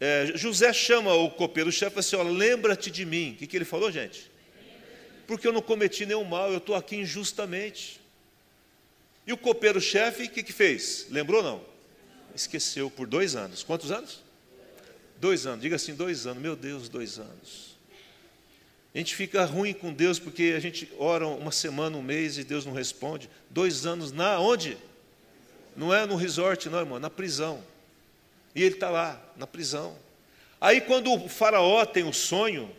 [0.00, 3.32] é, José chama o copeiro-chefe e fala assim, lembra-te de mim.
[3.32, 4.30] O que, que ele falou, gente?
[5.26, 8.00] Porque eu não cometi nenhum mal, eu estou aqui injustamente.
[9.26, 11.06] E o copeiro-chefe, o que, que fez?
[11.10, 11.77] Lembrou não?
[12.38, 13.64] Esqueceu por dois anos.
[13.64, 14.22] Quantos anos?
[15.20, 15.60] Dois anos.
[15.60, 16.40] Diga assim, dois anos.
[16.40, 17.76] Meu Deus, dois anos.
[18.94, 22.44] A gente fica ruim com Deus porque a gente ora uma semana, um mês e
[22.44, 23.28] Deus não responde.
[23.50, 24.78] Dois anos na onde?
[25.76, 27.62] Não é no resort, não, irmão, na prisão.
[28.54, 29.96] E ele está lá, na prisão.
[30.60, 32.70] Aí quando o faraó tem o sonho,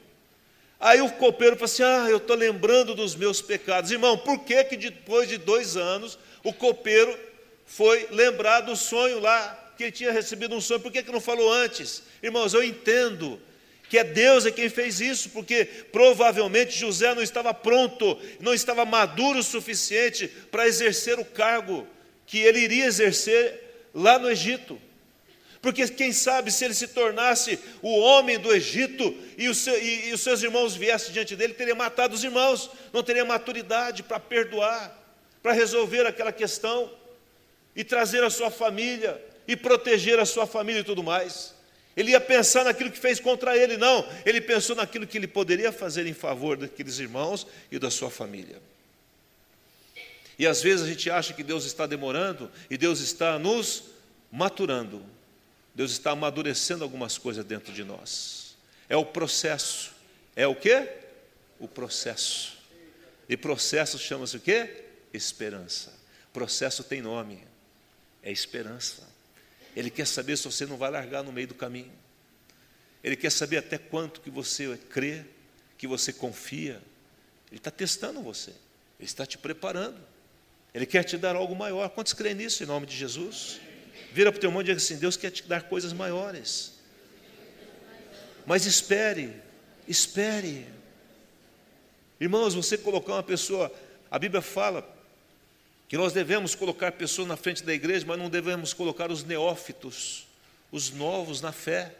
[0.79, 3.91] aí o copeiro fala assim: Ah, eu estou lembrando dos meus pecados.
[3.91, 7.17] Irmão, por que, que depois de dois anos o copeiro
[7.69, 11.21] foi lembrar do sonho lá, que ele tinha recebido um sonho, por que, que não
[11.21, 12.01] falou antes?
[12.21, 13.39] Irmãos, eu entendo
[13.87, 18.85] que é Deus é quem fez isso, porque provavelmente José não estava pronto, não estava
[18.85, 21.87] maduro o suficiente para exercer o cargo
[22.25, 24.81] que ele iria exercer lá no Egito.
[25.61, 30.13] Porque quem sabe se ele se tornasse o homem do Egito e, seu, e, e
[30.13, 34.97] os seus irmãos viessem diante dele, teria matado os irmãos, não teria maturidade para perdoar
[35.41, 36.91] para resolver aquela questão
[37.79, 41.55] e trazer a sua família e proteger a sua família e tudo mais.
[41.95, 44.05] Ele ia pensar naquilo que fez contra ele, não.
[44.25, 48.61] Ele pensou naquilo que ele poderia fazer em favor daqueles irmãos e da sua família.
[50.37, 53.85] E às vezes a gente acha que Deus está demorando e Deus está nos
[54.29, 55.01] maturando.
[55.73, 58.57] Deus está amadurecendo algumas coisas dentro de nós.
[58.89, 59.93] É o processo.
[60.35, 60.85] É o que?
[61.57, 62.57] O processo.
[63.29, 64.83] E processo chama-se o quê?
[65.13, 65.97] esperança.
[66.33, 67.47] Processo tem nome,
[68.23, 69.07] é esperança.
[69.75, 71.91] Ele quer saber se você não vai largar no meio do caminho.
[73.03, 75.23] Ele quer saber até quanto que você crê,
[75.77, 76.81] que você confia.
[77.49, 78.51] Ele está testando você,
[78.99, 79.99] ele está te preparando.
[80.73, 81.89] Ele quer te dar algo maior.
[81.89, 83.59] Quantos creem nisso em nome de Jesus?
[84.11, 86.73] Vira para o teu irmão e diga assim: Deus quer te dar coisas maiores.
[88.45, 89.33] Mas espere,
[89.87, 90.67] espere.
[92.19, 93.73] Irmãos, você colocar uma pessoa,
[94.11, 94.81] a Bíblia fala
[95.89, 100.27] que nós devemos colocar pessoas na frente da igreja, mas não devemos colocar os neófitos,
[100.71, 101.95] os novos na fé.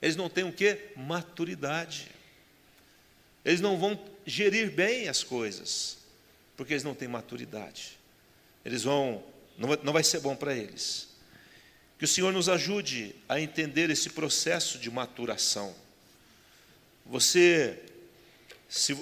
[0.00, 0.78] Eles não têm o que?
[0.96, 2.06] Maturidade.
[3.44, 5.98] Eles não vão gerir bem as coisas,
[6.56, 7.98] porque eles não têm maturidade.
[8.64, 9.24] Eles vão,
[9.58, 11.08] não vai, não vai ser bom para eles.
[11.98, 15.74] Que o Senhor nos ajude a entender esse processo de maturação.
[17.04, 17.82] Você,
[18.68, 18.96] se,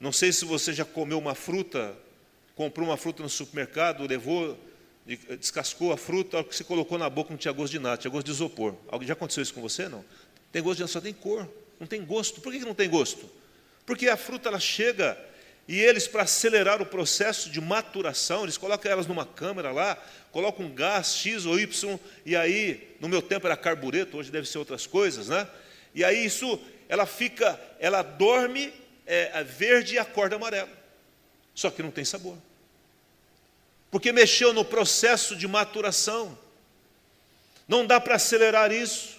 [0.00, 1.96] não sei se você já comeu uma fruta
[2.58, 4.58] comprou uma fruta no supermercado, levou,
[5.38, 8.26] descascou a fruta, que você colocou na boca não tinha gosto de nada, tinha gosto
[8.26, 8.74] de isopor.
[9.02, 9.88] Já aconteceu isso com você?
[9.88, 10.04] Não?
[10.50, 12.40] Tem gosto de nada, só tem cor, não tem gosto.
[12.40, 13.30] Por que não tem gosto?
[13.86, 15.16] Porque a fruta ela chega
[15.68, 19.96] e eles, para acelerar o processo de maturação, eles colocam elas numa câmera lá,
[20.32, 24.48] colocam um gás X ou Y, e aí, no meu tempo era carbureto, hoje deve
[24.48, 25.46] ser outras coisas, né?
[25.94, 28.72] E aí isso, ela fica, ela dorme
[29.06, 30.70] é, verde e acorda amarelo.
[31.54, 32.36] Só que não tem sabor
[33.90, 36.38] porque mexeu no processo de maturação.
[37.66, 39.18] Não dá para acelerar isso.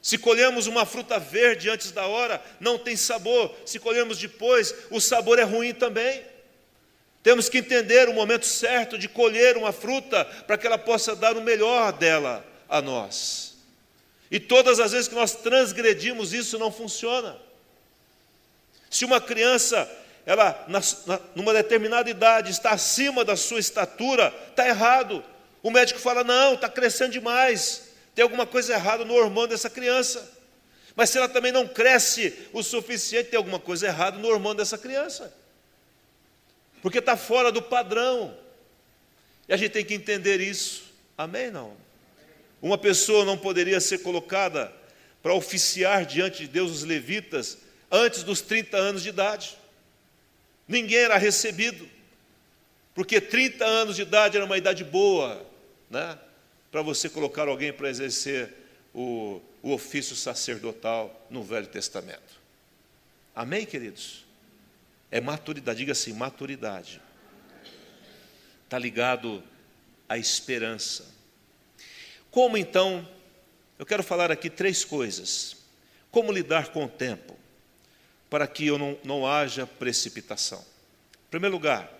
[0.00, 3.54] Se colhemos uma fruta verde antes da hora, não tem sabor.
[3.64, 6.24] Se colhemos depois, o sabor é ruim também.
[7.22, 11.36] Temos que entender o momento certo de colher uma fruta para que ela possa dar
[11.36, 13.54] o melhor dela a nós.
[14.28, 17.38] E todas as vezes que nós transgredimos isso, não funciona.
[18.90, 19.88] Se uma criança
[20.24, 25.24] ela, na, na, numa determinada idade, está acima da sua estatura, está errado.
[25.62, 30.40] O médico fala: não, está crescendo demais, tem alguma coisa errada no hormônio dessa criança.
[30.94, 34.78] Mas se ela também não cresce o suficiente, tem alguma coisa errada no hormônio dessa
[34.78, 35.34] criança.
[36.82, 38.36] porque está fora do padrão.
[39.48, 40.84] E a gente tem que entender isso.
[41.16, 41.50] Amém?
[41.50, 41.76] Não.
[42.60, 44.72] Uma pessoa não poderia ser colocada
[45.22, 47.58] para oficiar diante de Deus os levitas
[47.90, 49.56] antes dos 30 anos de idade.
[50.66, 51.88] Ninguém era recebido,
[52.94, 55.44] porque 30 anos de idade era uma idade boa,
[55.90, 56.18] né?
[56.70, 58.52] Para você colocar alguém para exercer
[58.94, 62.40] o, o ofício sacerdotal no Velho Testamento.
[63.34, 64.24] Amém, queridos?
[65.10, 67.00] É maturidade, diga assim: maturidade.
[68.64, 69.42] Está ligado
[70.08, 71.06] à esperança.
[72.30, 73.06] Como então,
[73.78, 75.56] eu quero falar aqui três coisas.
[76.10, 77.38] Como lidar com o tempo,
[78.32, 80.64] para que eu não, não haja precipitação.
[81.26, 81.92] Em primeiro lugar,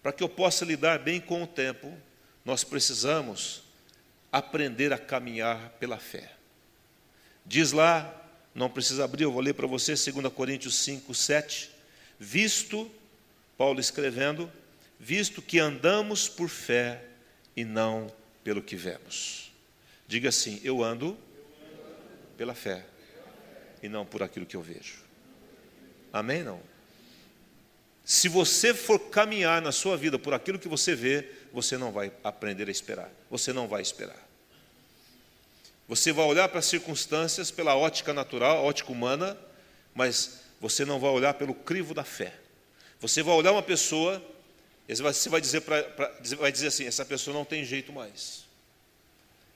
[0.00, 1.92] para que eu possa lidar bem com o tempo,
[2.44, 3.64] nós precisamos
[4.30, 6.30] aprender a caminhar pela fé.
[7.44, 8.14] Diz lá,
[8.54, 11.68] não precisa abrir, eu vou ler para você, 2 Coríntios 5, 7.
[12.16, 12.88] Visto,
[13.58, 14.48] Paulo escrevendo,
[15.00, 17.02] visto que andamos por fé
[17.56, 18.06] e não
[18.44, 19.50] pelo que vemos.
[20.06, 21.18] Diga assim: eu ando
[22.36, 22.86] pela fé
[23.82, 25.05] e não por aquilo que eu vejo.
[26.18, 26.42] Amém?
[26.42, 26.60] Não?
[28.04, 32.12] Se você for caminhar na sua vida por aquilo que você vê, você não vai
[32.22, 33.10] aprender a esperar.
[33.30, 34.24] Você não vai esperar.
[35.88, 39.36] Você vai olhar para as circunstâncias pela ótica natural, ótica humana,
[39.94, 42.32] mas você não vai olhar pelo crivo da fé.
[43.00, 44.22] Você vai olhar uma pessoa,
[44.88, 48.44] você vai dizer, pra, pra, vai dizer assim: essa pessoa não tem jeito mais.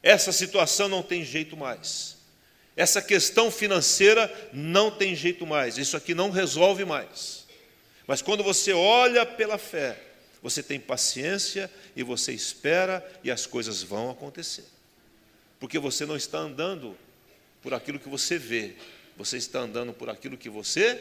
[0.03, 2.17] Essa situação não tem jeito mais.
[2.81, 5.79] Essa questão financeira não tem jeito mais.
[5.79, 7.47] Isso aqui não resolve mais.
[8.07, 10.01] Mas quando você olha pela fé,
[10.43, 14.65] você tem paciência e você espera e as coisas vão acontecer
[15.61, 16.97] porque você não está andando
[17.63, 18.75] por aquilo que você vê,
[19.17, 20.99] você está andando por aquilo que você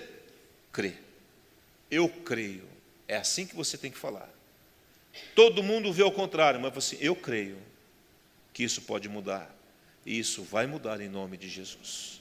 [0.71, 0.93] crê.
[1.89, 2.67] Eu creio.
[3.07, 4.29] É assim que você tem que falar.
[5.33, 7.57] Todo mundo vê o contrário, mas você, eu creio
[8.53, 9.49] que isso pode mudar.
[10.09, 12.19] E isso vai mudar em nome de Jesus.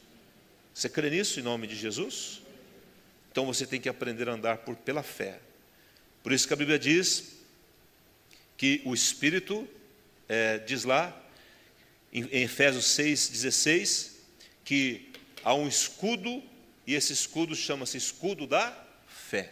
[0.74, 2.42] Você crê nisso em nome de Jesus?
[3.33, 5.40] Então você tem que aprender a andar por, pela fé.
[6.22, 7.38] Por isso que a Bíblia diz
[8.59, 9.66] que o Espírito
[10.29, 11.18] é, diz lá
[12.12, 14.11] em Efésios 6,16,
[14.66, 15.11] que
[15.42, 16.42] há um escudo,
[16.87, 18.70] e esse escudo chama-se escudo da
[19.07, 19.51] fé.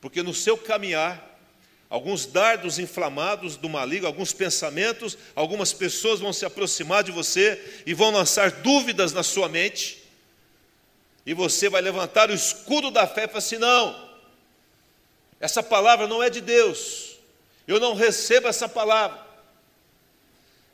[0.00, 1.33] Porque no seu caminhar,
[1.88, 7.94] alguns dardos inflamados do maligno, alguns pensamentos, algumas pessoas vão se aproximar de você e
[7.94, 10.02] vão lançar dúvidas na sua mente,
[11.26, 14.08] e você vai levantar o escudo da fé e falar assim: não,
[15.40, 17.16] essa palavra não é de Deus,
[17.66, 19.24] eu não recebo essa palavra.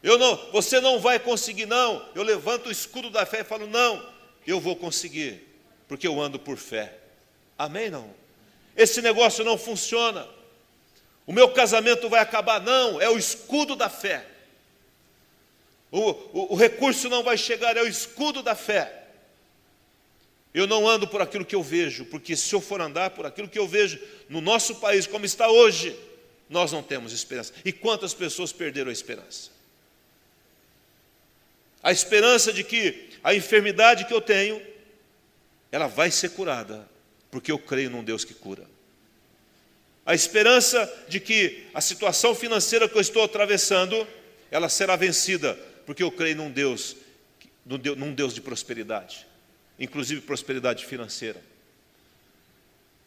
[0.02, 2.08] Eu não, você não vai conseguir não.
[2.14, 4.08] Eu levanto o escudo da fé e falo: "Não,
[4.46, 5.46] eu vou conseguir,
[5.86, 6.96] porque eu ando por fé".
[7.58, 8.14] Amém não?
[8.74, 10.26] Esse negócio não funciona.
[11.30, 14.26] O meu casamento vai acabar não, é o escudo da fé.
[15.88, 19.04] O, o, o recurso não vai chegar, é o escudo da fé.
[20.52, 23.46] Eu não ando por aquilo que eu vejo, porque se eu for andar por aquilo
[23.46, 23.96] que eu vejo
[24.28, 25.96] no nosso país, como está hoje,
[26.48, 27.52] nós não temos esperança.
[27.64, 29.52] E quantas pessoas perderam a esperança?
[31.80, 34.60] a esperança de que a enfermidade que eu tenho,
[35.70, 36.90] ela vai ser curada,
[37.30, 38.66] porque eu creio num Deus que cura.
[40.10, 44.04] A esperança de que a situação financeira que eu estou atravessando,
[44.50, 46.96] ela será vencida, porque eu creio num Deus,
[47.96, 49.24] num Deus de prosperidade,
[49.78, 51.40] inclusive prosperidade financeira.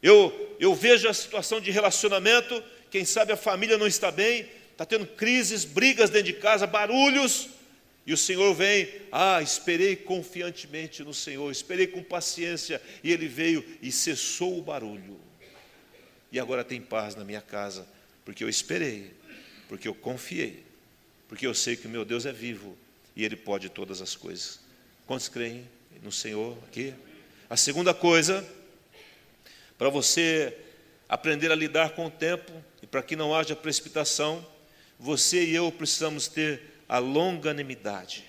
[0.01, 4.85] Eu, eu vejo a situação de relacionamento, quem sabe a família não está bem, está
[4.85, 7.49] tendo crises, brigas dentro de casa, barulhos,
[8.07, 13.61] e o Senhor vem, ah, esperei confiantemente no Senhor, esperei com paciência, e Ele veio
[13.81, 15.19] e cessou o barulho.
[16.34, 17.88] E agora tem paz na minha casa,
[18.26, 19.13] porque eu esperei,
[19.69, 20.63] porque eu confiei,
[21.30, 22.76] porque eu sei que o meu Deus é vivo
[23.15, 24.60] e Ele pode todas as coisas.
[25.06, 25.69] Quantos creem
[26.02, 26.91] no Senhor aqui?
[27.48, 28.43] A segunda coisa,
[29.78, 30.58] para você
[31.08, 34.43] aprender a lidar com o tempo e para que não haja precipitação,
[34.98, 38.25] você e eu precisamos ter a longanimidade,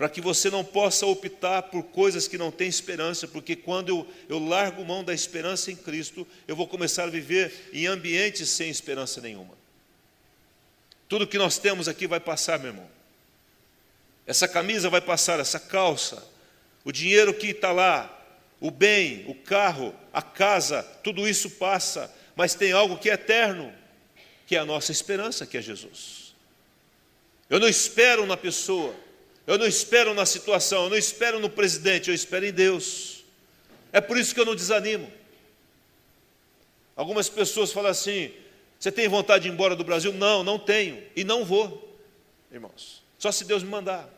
[0.00, 4.08] para que você não possa optar por coisas que não têm esperança, porque quando eu,
[4.30, 8.70] eu largo mão da esperança em Cristo, eu vou começar a viver em ambientes sem
[8.70, 9.52] esperança nenhuma.
[11.06, 12.88] Tudo que nós temos aqui vai passar, meu irmão.
[14.26, 16.26] Essa camisa vai passar, essa calça,
[16.82, 18.10] o dinheiro que está lá,
[18.58, 23.70] o bem, o carro, a casa, tudo isso passa, mas tem algo que é eterno,
[24.46, 26.34] que é a nossa esperança, que é Jesus.
[27.50, 28.96] Eu não espero na pessoa,
[29.50, 33.24] eu não espero na situação, eu não espero no presidente, eu espero em Deus.
[33.92, 35.12] É por isso que eu não desanimo.
[36.94, 38.32] Algumas pessoas falam assim:
[38.78, 40.12] você tem vontade de ir embora do Brasil?
[40.12, 41.02] Não, não tenho.
[41.16, 41.98] E não vou,
[42.52, 43.02] irmãos.
[43.18, 44.08] Só se Deus me mandar.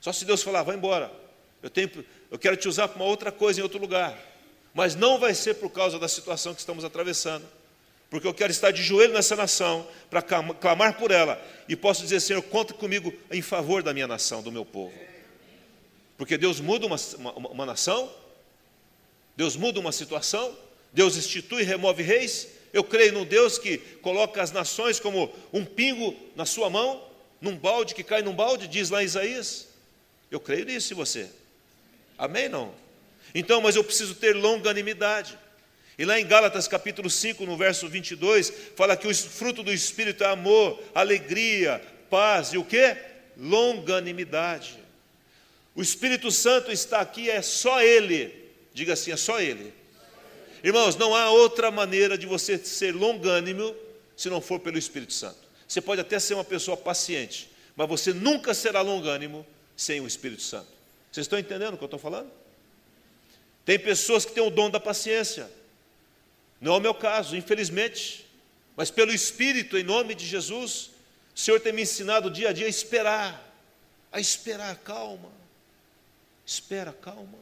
[0.00, 1.12] Só se Deus falar, vai embora.
[1.62, 4.18] Eu, tenho, eu quero te usar para uma outra coisa em outro lugar.
[4.74, 7.46] Mas não vai ser por causa da situação que estamos atravessando.
[8.08, 11.40] Porque eu quero estar de joelho nessa nação para clamar por ela.
[11.68, 14.94] E posso dizer, Senhor, conta comigo em favor da minha nação, do meu povo.
[16.16, 18.10] Porque Deus muda uma, uma, uma nação,
[19.36, 20.56] Deus muda uma situação,
[20.92, 22.48] Deus institui e remove reis.
[22.72, 27.04] Eu creio num Deus que coloca as nações como um pingo na sua mão,
[27.40, 29.68] num balde que cai num balde, diz lá Isaías.
[30.30, 31.28] Eu creio nisso em você.
[32.16, 32.48] Amém?
[32.48, 32.72] Não?
[33.34, 35.38] Então, mas eu preciso ter longanimidade.
[35.98, 40.22] E lá em Gálatas capítulo 5, no verso 22, fala que o fruto do Espírito
[40.22, 42.96] é amor, alegria, paz e o que?
[43.36, 44.78] Longanimidade.
[45.74, 48.32] O Espírito Santo está aqui, é só Ele.
[48.74, 49.72] Diga assim, é só Ele.
[50.62, 53.74] Irmãos, não há outra maneira de você ser longânimo
[54.16, 55.38] se não for pelo Espírito Santo.
[55.66, 60.42] Você pode até ser uma pessoa paciente, mas você nunca será longânimo sem o Espírito
[60.42, 60.68] Santo.
[61.10, 62.30] Vocês estão entendendo o que eu estou falando?
[63.64, 65.50] Tem pessoas que têm o dom da paciência.
[66.60, 68.26] Não é o meu caso, infelizmente.
[68.76, 70.90] Mas pelo Espírito, em nome de Jesus,
[71.34, 73.42] o Senhor tem me ensinado dia a dia a esperar.
[74.12, 75.30] A esperar, calma.
[76.44, 77.38] Espera, calma.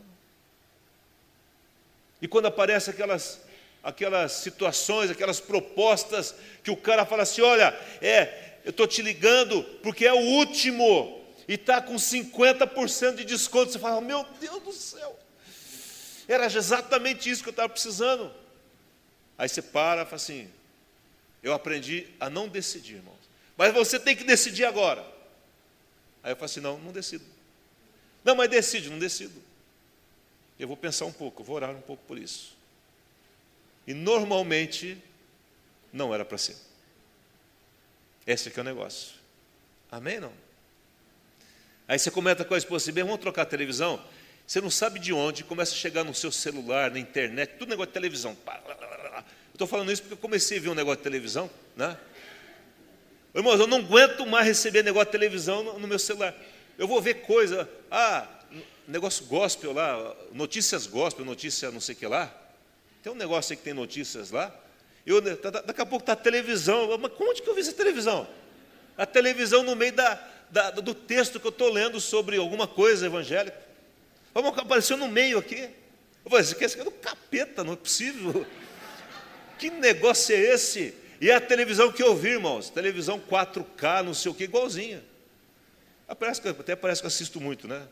[2.23, 3.41] E quando aparecem aquelas,
[3.83, 9.63] aquelas situações, aquelas propostas, que o cara fala assim: olha, é, eu estou te ligando
[9.83, 13.73] porque é o último, e está com 50% de desconto.
[13.73, 15.19] Você fala, meu Deus do céu,
[16.27, 18.33] era exatamente isso que eu estava precisando.
[19.37, 20.51] Aí você para e fala assim:
[21.43, 23.19] eu aprendi a não decidir, irmãos.
[23.57, 25.05] Mas você tem que decidir agora.
[26.23, 27.25] Aí eu falo assim: não, não decido.
[28.25, 29.43] Não, mas decide, não decido.
[30.59, 32.57] Eu vou pensar um pouco, vou orar um pouco por isso.
[33.87, 34.97] E normalmente
[35.93, 36.57] não era para ser.
[38.27, 39.15] Esse aqui é o negócio.
[39.91, 40.19] Amém?
[40.19, 40.33] Não?
[41.87, 44.03] Aí você comenta com a esposa assim, vamos trocar a televisão?
[44.47, 47.89] Você não sabe de onde, começa a chegar no seu celular, na internet, tudo negócio
[47.89, 48.37] de televisão.
[48.47, 49.04] Eu
[49.55, 51.97] estou falando isso porque eu comecei a ver um negócio de televisão, né?
[53.35, 56.35] Irmãos, eu não aguento mais receber negócio de televisão no, no meu celular.
[56.77, 58.29] Eu vou ver coisa, ah,
[58.87, 62.33] negócio gospel lá, notícias gospel, notícia não sei o que lá.
[63.03, 64.55] Tem um negócio aí que tem notícias lá.
[65.07, 66.97] Eu, tá, tá, daqui a pouco está a televisão.
[66.99, 68.27] Mas onde que eu vi essa televisão?
[68.97, 73.07] A televisão no meio da, da, do texto que eu estou lendo sobre alguma coisa
[73.07, 73.61] evangélica.
[74.33, 75.69] Vamos apareceu no meio aqui.
[76.25, 78.47] Eu falei, isso aqui é do capeta, não é possível.
[79.59, 80.95] Que negócio é esse?
[81.21, 85.03] E a televisão que eu vi, irmãos, televisão 4K, não sei o que, igualzinha.
[86.09, 87.83] Até parece que eu assisto muito, né?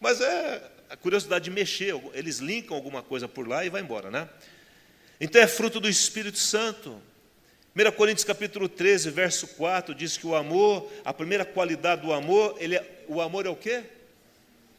[0.00, 4.10] Mas é a curiosidade de mexer, eles linkam alguma coisa por lá e vai embora,
[4.10, 4.28] né?
[5.20, 7.00] Então é fruto do Espírito Santo.
[7.76, 12.56] 1 Coríntios capítulo 13, verso 4, diz que o amor, a primeira qualidade do amor,
[12.58, 13.84] ele é, o amor é o quê?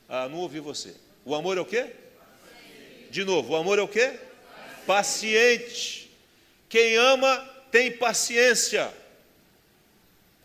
[0.10, 0.96] Ah, não ouvi você.
[1.24, 1.92] O amor é o quê?
[3.10, 4.20] De novo, o amor é o quê?
[4.88, 6.01] Paciente.
[6.72, 7.38] Quem ama
[7.70, 8.94] tem paciência.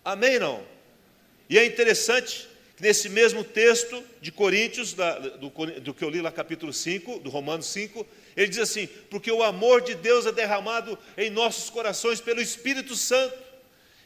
[0.04, 0.40] Amém?
[0.40, 0.60] Não?
[1.48, 6.20] E é interessante que nesse mesmo texto de Coríntios, da, do, do, que eu li
[6.20, 8.04] lá, capítulo 5, do Romanos 5,
[8.36, 12.96] ele diz assim: Porque o amor de Deus é derramado em nossos corações pelo Espírito
[12.96, 13.38] Santo.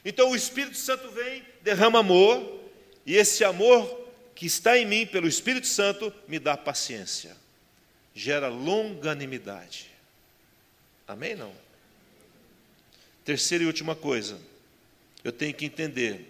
[0.05, 2.61] Então o Espírito Santo vem, derrama amor,
[3.03, 3.99] e esse amor
[4.35, 7.35] que está em mim pelo Espírito Santo me dá paciência,
[8.13, 9.89] gera longanimidade.
[11.07, 11.33] Amém?
[11.33, 11.70] Não?
[13.23, 14.39] Terceira e última coisa,
[15.23, 16.27] eu tenho que entender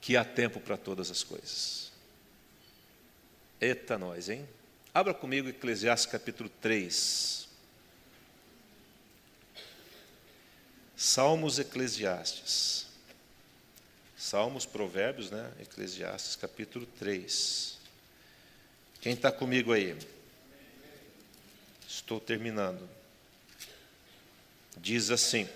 [0.00, 1.90] que há tempo para todas as coisas.
[3.58, 4.46] Eita nós, hein?
[4.92, 7.48] Abra comigo Eclesiastes capítulo 3.
[10.94, 12.86] Salmos Eclesiastes.
[14.16, 15.52] Salmos, Provérbios, né?
[15.60, 17.78] Eclesiastes capítulo 3.
[19.00, 19.96] Quem está comigo aí?
[21.88, 22.88] Estou terminando
[24.76, 25.48] diz assim: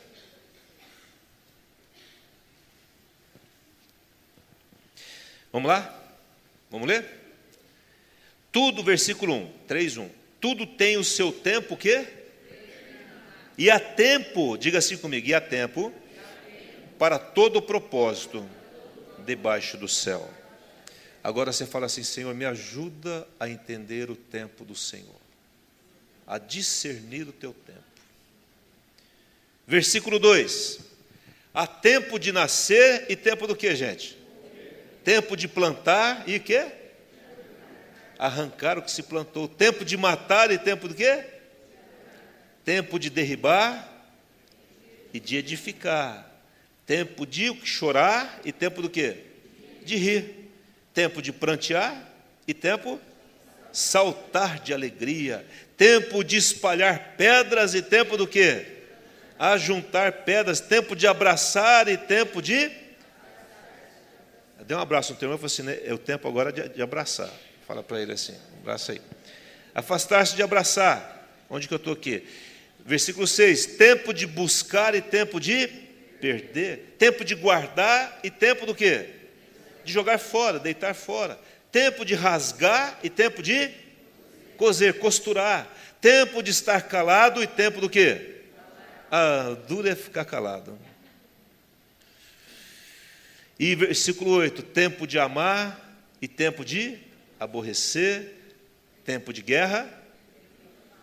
[5.52, 5.94] Vamos lá?
[6.70, 7.04] Vamos ler?
[8.52, 10.10] Tudo, versículo 1, 3, 1.
[10.40, 12.06] Tudo tem o seu tempo, o quê?
[13.56, 15.92] E há tempo, diga assim comigo, e há tempo
[16.98, 18.48] para todo propósito
[19.24, 20.30] debaixo do céu.
[21.22, 25.20] Agora você fala assim, Senhor, me ajuda a entender o tempo do Senhor,
[26.26, 27.87] a discernir o teu tempo.
[29.68, 30.80] Versículo 2:
[31.54, 34.18] Há tempo de nascer e tempo do que, gente?
[35.04, 36.66] Tempo de plantar e que?
[38.18, 39.46] Arrancar o que se plantou.
[39.46, 41.38] Tempo de matar e tempo do que?
[42.68, 43.90] tempo de derribar
[45.10, 46.30] e de edificar,
[46.84, 49.16] tempo de chorar e tempo do quê?
[49.86, 50.50] De rir,
[50.92, 52.12] tempo de prantear
[52.46, 53.00] e tempo
[53.72, 55.46] saltar de alegria,
[55.78, 58.77] tempo de espalhar pedras e tempo do quê?
[59.38, 62.70] A juntar pedras, tempo de abraçar e tempo de
[64.68, 66.68] Dê um abraço no teu irmão e falou assim: né, é o tempo agora de,
[66.68, 67.30] de abraçar.
[67.66, 69.00] Fala para ele assim: abraça aí.
[69.74, 71.26] Afastar-se de abraçar.
[71.48, 72.26] Onde que eu estou aqui?
[72.84, 75.68] Versículo 6: tempo de buscar e tempo de
[76.20, 79.08] perder, tempo de guardar e tempo do quê?
[79.84, 81.38] De jogar fora, deitar fora,
[81.72, 83.70] tempo de rasgar e tempo de
[84.58, 85.66] coser, costurar,
[85.98, 88.37] tempo de estar calado e tempo do quê?
[89.10, 90.78] Ah, duro é ficar calado.
[93.58, 96.98] E versículo 8: tempo de amar e tempo de
[97.40, 98.34] aborrecer,
[99.04, 99.90] tempo de guerra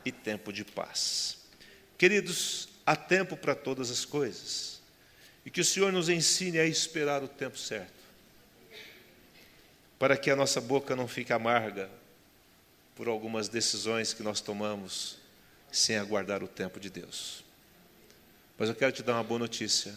[0.03, 1.37] e tempo de paz.
[1.97, 4.81] Queridos, há tempo para todas as coisas.
[5.45, 7.93] E que o Senhor nos ensine a esperar o tempo certo.
[9.97, 11.89] Para que a nossa boca não fique amarga
[12.95, 15.17] por algumas decisões que nós tomamos
[15.71, 17.44] sem aguardar o tempo de Deus.
[18.57, 19.93] Mas eu quero te dar uma boa notícia.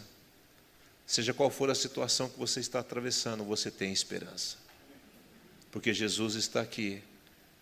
[1.05, 4.57] Seja qual for a situação que você está atravessando, você tem esperança.
[5.71, 7.01] Porque Jesus está aqui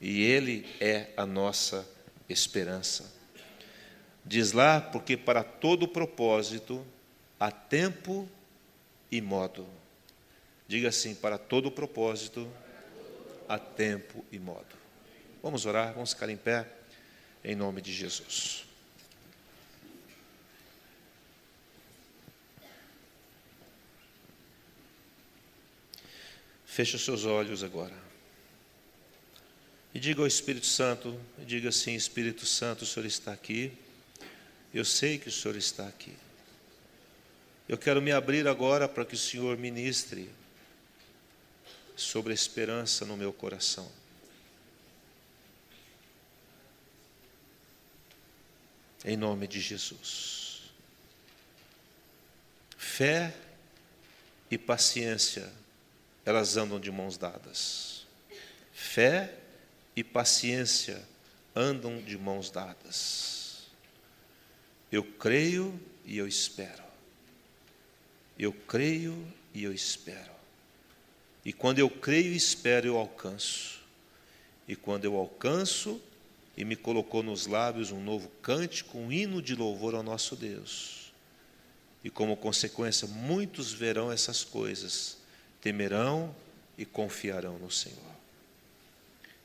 [0.02, 1.88] e Ele é a nossa
[2.28, 3.12] esperança.
[4.26, 6.86] Diz lá, porque para todo propósito
[7.40, 8.28] há tempo
[9.10, 9.66] e modo.
[10.68, 12.52] Diga assim: para todo propósito
[13.48, 14.76] há tempo e modo.
[15.42, 16.68] Vamos orar, vamos ficar em pé,
[17.44, 18.67] em nome de Jesus.
[26.78, 27.96] Feche os seus olhos agora.
[29.96, 33.76] E diga ao Espírito Santo, diga assim: Espírito Santo, o Senhor está aqui.
[34.72, 36.16] Eu sei que o Senhor está aqui.
[37.68, 40.30] Eu quero me abrir agora para que o Senhor ministre
[41.96, 43.92] sobre a esperança no meu coração.
[49.04, 50.62] Em nome de Jesus.
[52.78, 53.34] Fé
[54.52, 55.52] e paciência,
[56.28, 58.06] elas andam de mãos dadas.
[58.74, 59.34] Fé
[59.96, 61.02] e paciência
[61.56, 63.68] andam de mãos dadas.
[64.92, 66.84] Eu creio e eu espero.
[68.38, 70.30] Eu creio e eu espero.
[71.46, 73.80] E quando eu creio e espero, eu alcanço.
[74.68, 76.02] E quando eu alcanço,
[76.58, 81.14] e me colocou nos lábios um novo cântico, um hino de louvor ao nosso Deus.
[82.04, 85.17] E como consequência, muitos verão essas coisas,
[85.68, 86.34] temerão
[86.78, 88.16] e confiarão no Senhor.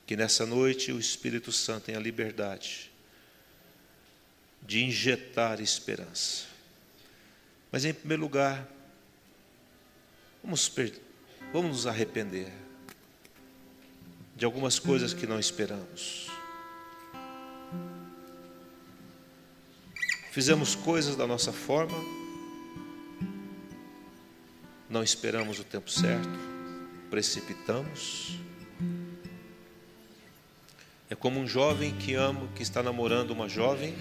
[0.07, 2.89] Que nessa noite o Espírito Santo tenha liberdade
[4.61, 6.45] de injetar esperança.
[7.69, 8.65] Mas, em primeiro lugar,
[10.41, 10.71] vamos,
[11.51, 12.53] vamos nos arrepender
[14.33, 16.27] de algumas coisas que não esperamos.
[20.31, 22.22] Fizemos coisas da nossa forma,
[24.93, 26.29] não esperamos o tempo certo,
[27.09, 28.37] precipitamos.
[31.09, 33.95] É como um jovem que ama, que está namorando uma jovem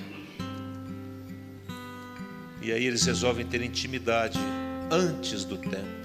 [2.61, 4.38] e aí eles resolvem ter intimidade
[4.90, 6.03] antes do tempo.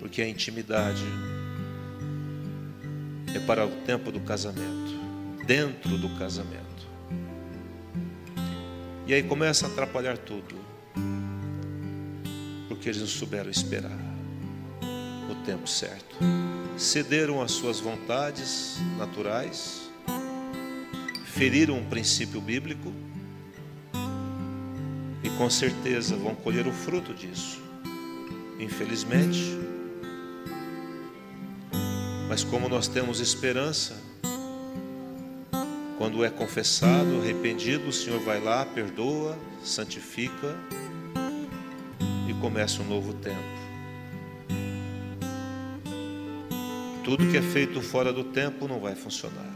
[0.00, 1.04] Porque a intimidade
[3.32, 6.66] é para o tempo do casamento, dentro do casamento.
[9.06, 10.66] E aí começa a atrapalhar tudo.
[12.76, 13.98] Porque eles não souberam esperar
[15.30, 16.14] o tempo certo.
[16.76, 19.90] Cederam às suas vontades naturais,
[21.24, 22.92] feriram um princípio bíblico
[25.24, 27.62] e com certeza vão colher o fruto disso.
[28.60, 29.58] Infelizmente.
[32.28, 33.96] Mas como nós temos esperança,
[35.96, 40.54] quando é confessado, arrependido, o Senhor vai lá, perdoa, santifica
[42.40, 43.66] começa um novo tempo.
[47.04, 49.54] Tudo que é feito fora do tempo não vai funcionar.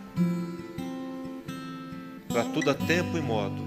[2.29, 3.61] Para tudo há tempo e modo.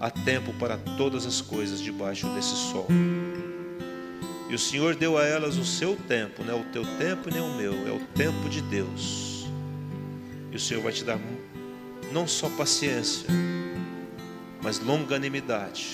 [0.00, 2.88] Há tempo para todas as coisas debaixo desse sol.
[4.48, 7.40] E o Senhor deu a elas o seu tempo, não é o teu tempo nem
[7.40, 9.46] o meu, é o tempo de Deus.
[10.50, 11.18] E o Senhor vai te dar
[12.12, 13.26] não só paciência,
[14.62, 15.92] mas longanimidade.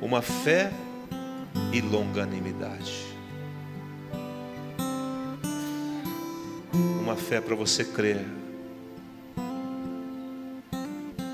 [0.00, 0.70] Uma fé
[1.72, 3.06] e longanimidade.
[7.00, 8.24] Uma fé para você crer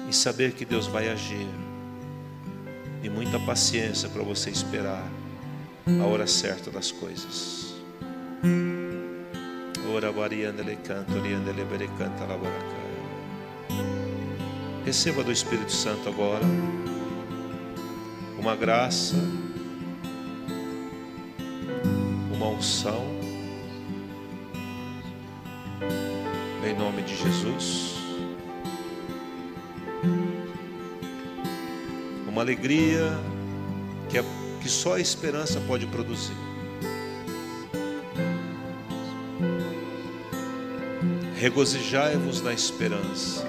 [0.09, 1.47] e saber que Deus vai agir.
[3.03, 5.05] E muita paciência para você esperar
[6.01, 7.75] a hora certa das coisas.
[12.35, 13.83] Ora.
[14.85, 16.45] Receba do Espírito Santo agora
[18.43, 19.15] uma graça,
[22.35, 23.07] uma unção,
[26.69, 27.95] em nome de Jesus.
[32.27, 33.17] Uma alegria
[34.09, 34.25] que, é,
[34.61, 36.37] que só a esperança pode produzir.
[41.37, 43.47] Regozijai-vos na esperança,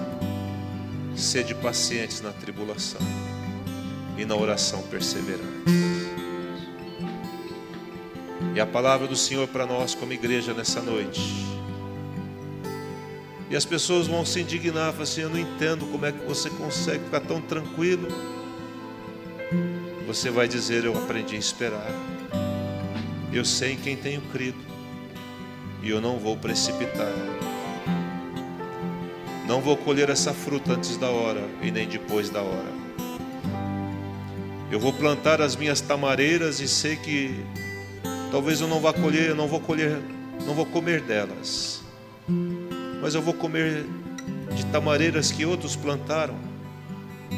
[1.16, 3.02] sede pacientes na tribulação
[4.24, 5.74] e na oração perseverantes.
[8.56, 11.22] E a palavra do Senhor para nós, como igreja, nessa noite.
[13.50, 16.50] E as pessoas vão se indignar, falar assim: Eu não entendo como é que você
[16.50, 18.08] consegue ficar tão tranquilo.
[20.08, 21.92] Você vai dizer: Eu aprendi a esperar.
[23.32, 24.64] Eu sei em quem tenho crido.
[25.82, 27.12] E eu não vou precipitar.
[29.46, 32.83] Não vou colher essa fruta antes da hora e nem depois da hora.
[34.74, 37.46] Eu vou plantar as minhas tamareiras e sei que
[38.32, 40.02] talvez eu não vá colher, não vou colher,
[40.48, 41.84] não vou comer delas.
[43.00, 43.86] Mas eu vou comer
[44.56, 46.36] de tamareiras que outros plantaram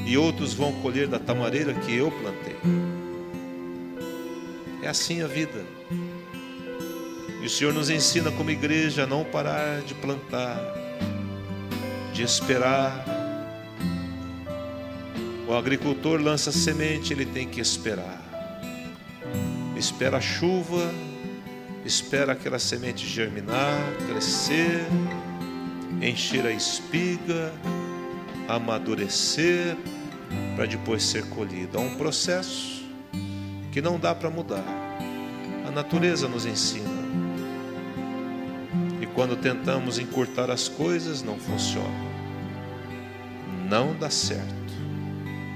[0.06, 2.56] e outros vão colher da tamareira que eu plantei.
[4.82, 5.62] É assim a vida.
[7.42, 10.58] E o Senhor nos ensina como igreja a não parar de plantar,
[12.14, 13.15] de esperar.
[15.48, 18.20] O agricultor lança semente, ele tem que esperar.
[19.78, 20.92] Espera a chuva,
[21.86, 24.88] espera aquela semente germinar, crescer,
[26.02, 27.54] encher a espiga,
[28.48, 29.78] amadurecer,
[30.56, 31.78] para depois ser colhida.
[31.78, 32.84] É um processo
[33.72, 34.66] que não dá para mudar.
[35.68, 36.90] A natureza nos ensina.
[39.00, 42.16] E quando tentamos encurtar as coisas, não funciona.
[43.70, 44.65] Não dá certo.